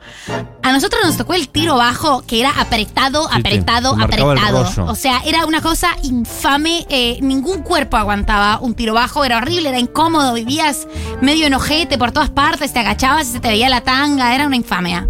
A 0.62 0.72
nosotros 0.72 1.02
nos 1.04 1.18
tocó 1.18 1.34
el 1.34 1.48
tiro 1.50 1.76
bajo 1.76 2.24
que 2.26 2.40
era 2.40 2.52
apretado, 2.60 3.28
Sí, 3.30 3.40
apretado, 3.40 3.96
marcaba 3.96 4.34
el 4.34 4.40
apretado. 4.40 4.86
O 4.92 4.96
sea, 4.96 5.22
era 5.26 5.46
una 5.46 5.62
cosa 5.62 5.90
infame. 6.04 6.86
eh, 6.90 7.18
ningún 7.22 7.62
cuerpo 7.64 7.98
aguantaba 7.98 8.60
un 8.60 8.74
tiro 8.76 8.94
bajo. 8.94 9.26
Era 9.26 9.38
horrible, 9.38 9.70
era 9.70 9.80
incómodo. 9.80 10.34
Vivías 10.34 10.88
medio 11.22 11.48
enojete 11.48 11.98
por 11.98 12.12
todas 12.12 12.30
partes. 12.30 12.74
Te 12.74 12.80
agachabas 12.80 13.30
y 13.30 13.32
se 13.34 13.40
te 13.40 13.48
veía 13.48 13.70
la 13.70 13.82
tanga. 13.82 14.36
Era 14.36 14.46
una 14.48 14.56
infamia. 14.56 15.08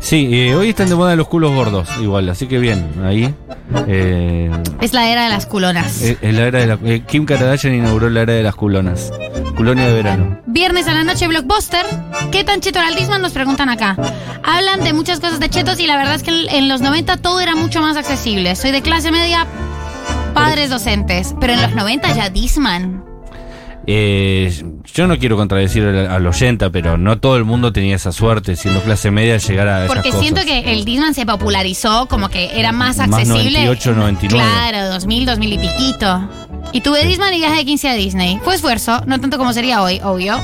Sí, 0.00 0.28
eh, 0.32 0.54
hoy 0.54 0.70
están 0.70 0.88
de 0.88 0.94
moda 0.94 1.14
los 1.14 1.28
culos 1.28 1.52
gordos, 1.52 1.86
igual, 2.00 2.26
así 2.30 2.46
que 2.46 2.58
bien, 2.58 2.90
ahí. 3.04 3.34
Eh, 3.86 4.50
Es 4.80 4.94
la 4.94 5.08
era 5.10 5.24
de 5.24 5.28
las 5.30 5.44
culonas. 5.44 6.00
eh, 6.02 6.16
es 6.22 6.34
la 6.34 6.46
era 6.46 6.58
de 6.60 6.66
la- 6.66 6.78
eh, 6.84 7.02
Kim 7.06 7.26
Kardashian 7.26 7.74
inauguró 7.74 8.08
la 8.08 8.22
era 8.22 8.32
de 8.32 8.42
las 8.42 8.54
culonas. 8.54 9.12
Culonia 9.56 9.86
de 9.86 9.92
verano. 9.92 10.40
Viernes 10.46 10.88
a 10.88 10.94
la 10.94 11.04
noche, 11.04 11.28
Blockbuster. 11.28 11.84
¿Qué 12.32 12.44
tan 12.44 12.60
cheto 12.62 12.78
era 12.78 12.88
el 12.88 12.94
Disman? 12.94 13.20
Nos 13.20 13.32
preguntan 13.32 13.68
acá. 13.68 13.94
Hablan 14.42 14.82
de 14.82 14.94
muchas 14.94 15.20
cosas 15.20 15.38
de 15.38 15.50
chetos 15.50 15.78
y 15.80 15.86
la 15.86 15.98
verdad 15.98 16.14
es 16.14 16.22
que 16.22 16.30
en 16.30 16.48
en 16.48 16.68
los 16.68 16.80
90 16.80 17.18
todo 17.18 17.38
era 17.40 17.54
mucho 17.54 17.82
más 17.82 17.96
accesible. 17.98 18.56
Soy 18.56 18.70
de 18.70 18.80
clase 18.80 19.10
media, 19.12 19.46
padres 20.32 20.70
docentes. 20.70 21.34
Pero 21.40 21.52
en 21.54 21.62
los 21.62 21.74
90 21.74 22.14
ya 22.14 22.30
Disman. 22.30 23.04
Eh, 23.86 24.52
yo 24.92 25.06
no 25.08 25.18
quiero 25.18 25.36
contradecir 25.36 25.82
al, 25.84 26.06
al 26.10 26.26
oyenta, 26.26 26.70
pero 26.70 26.96
no 26.98 27.18
todo 27.18 27.36
el 27.36 27.44
mundo 27.44 27.72
tenía 27.72 27.96
esa 27.96 28.12
suerte, 28.12 28.54
siendo 28.54 28.80
clase 28.82 29.10
media, 29.10 29.38
llegar 29.38 29.68
a 29.68 29.84
esas 29.84 29.88
Porque 29.94 30.10
cosas. 30.10 30.20
siento 30.22 30.42
que 30.44 30.72
el 30.72 30.84
Disman 30.84 31.14
se 31.14 31.24
popularizó 31.26 32.06
como 32.06 32.28
que 32.28 32.58
era 32.60 32.72
más 32.72 32.98
Más 32.98 33.08
accesible. 33.08 33.64
98, 33.64 33.94
99. 33.94 34.28
Claro, 34.44 34.88
2000, 34.92 35.26
2000 35.26 35.52
y 35.54 35.58
piquito. 35.58 36.28
Y 36.72 36.82
tuve 36.82 37.04
Disman 37.06 37.32
y 37.34 37.38
viaje 37.38 37.56
de 37.56 37.64
15 37.64 37.88
a 37.88 37.94
Disney. 37.94 38.38
Fue 38.44 38.54
esfuerzo, 38.54 39.02
no 39.06 39.18
tanto 39.20 39.38
como 39.38 39.52
sería 39.52 39.82
hoy, 39.82 40.00
obvio. 40.04 40.36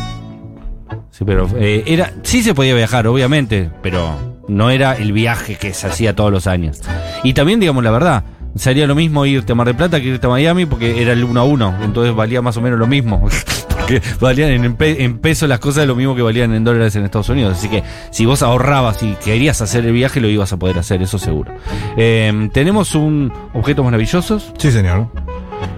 Sí, 1.11 1.25
pero 1.25 1.49
eh, 1.57 1.85
era, 1.87 2.13
sí 2.23 2.43
se 2.43 2.55
podía 2.55 2.75
viajar, 2.75 3.07
obviamente, 3.07 3.71
pero 3.83 4.43
no 4.49 4.71
era 4.71 4.95
el 4.95 5.13
viaje 5.13 5.57
que 5.57 5.73
se 5.73 5.87
hacía 5.87 6.17
todos 6.17 6.33
los 6.33 6.47
años. 6.47 6.81
Y 7.23 7.33
también, 7.35 7.61
digamos 7.61 7.85
la 7.85 7.91
verdad, 7.91 8.25
sería 8.57 8.87
lo 8.87 8.95
mismo 8.95 9.25
irte 9.27 9.53
a 9.53 9.55
Mar 9.55 9.67
del 9.67 9.77
Plata 9.77 10.01
que 10.01 10.07
irte 10.09 10.27
a 10.27 10.31
Miami 10.31 10.67
porque 10.67 11.01
era 11.03 11.13
el 11.13 11.25
uno 11.25 11.41
a 11.41 11.45
uno, 11.45 11.75
entonces 11.83 12.15
valía 12.15 12.43
más 12.43 12.57
o 12.57 12.61
menos 12.61 12.79
lo 12.79 12.87
mismo. 12.87 13.29
Porque 13.87 14.03
valían 14.21 14.51
en, 14.65 14.75
pe- 14.75 15.05
en 15.05 15.19
pesos 15.19 15.49
las 15.49 15.61
cosas 15.61 15.87
lo 15.87 15.95
mismo 15.95 16.17
que 16.17 16.23
valían 16.23 16.53
en 16.55 16.65
dólares 16.65 16.97
en 16.97 17.05
Estados 17.05 17.29
Unidos. 17.29 17.57
Así 17.59 17.69
que 17.69 17.85
si 18.11 18.27
vos 18.27 18.43
ahorrabas 18.43 19.01
y 19.05 19.13
querías 19.25 19.61
hacer 19.61 19.87
el 19.87 19.93
viaje, 19.93 20.21
lo 20.21 20.29
ibas 20.29 20.53
a 20.53 20.57
poder 20.57 20.77
hacer, 20.79 21.03
eso 21.03 21.19
seguro. 21.21 21.53
Eh, 21.97 22.49
Tenemos 22.53 22.97
un 22.97 23.33
objetos 23.53 23.85
maravillosos. 23.85 24.53
Sí, 24.59 24.73
señor. 24.73 25.07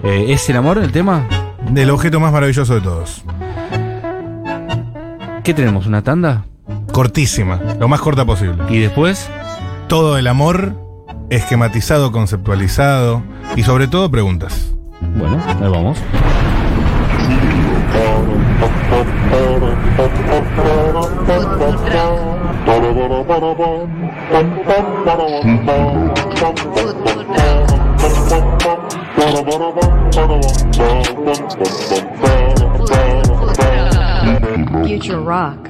Eh, 0.03 0.27
¿Es 0.29 0.49
el 0.49 0.55
amor 0.57 0.79
el 0.79 0.91
tema? 0.91 1.27
Del 1.69 1.91
objeto 1.91 2.19
más 2.19 2.31
maravilloso 2.33 2.73
de 2.73 2.81
todos. 2.81 3.23
¿Qué 5.43 5.53
tenemos? 5.53 5.85
¿Una 5.85 6.01
tanda? 6.01 6.45
Cortísima, 6.91 7.59
lo 7.79 7.87
más 7.87 8.01
corta 8.01 8.25
posible. 8.25 8.55
¿Y 8.69 8.79
después? 8.79 9.29
Todo 9.87 10.17
el 10.17 10.25
amor, 10.27 10.73
esquematizado, 11.29 12.11
conceptualizado 12.11 13.23
y 13.55 13.63
sobre 13.63 13.87
todo 13.87 14.09
preguntas. 14.09 14.73
Bueno, 15.01 15.41
ahí 15.47 15.69
vamos. 15.69 15.97
Future 34.83 35.23
Rock. 35.23 35.68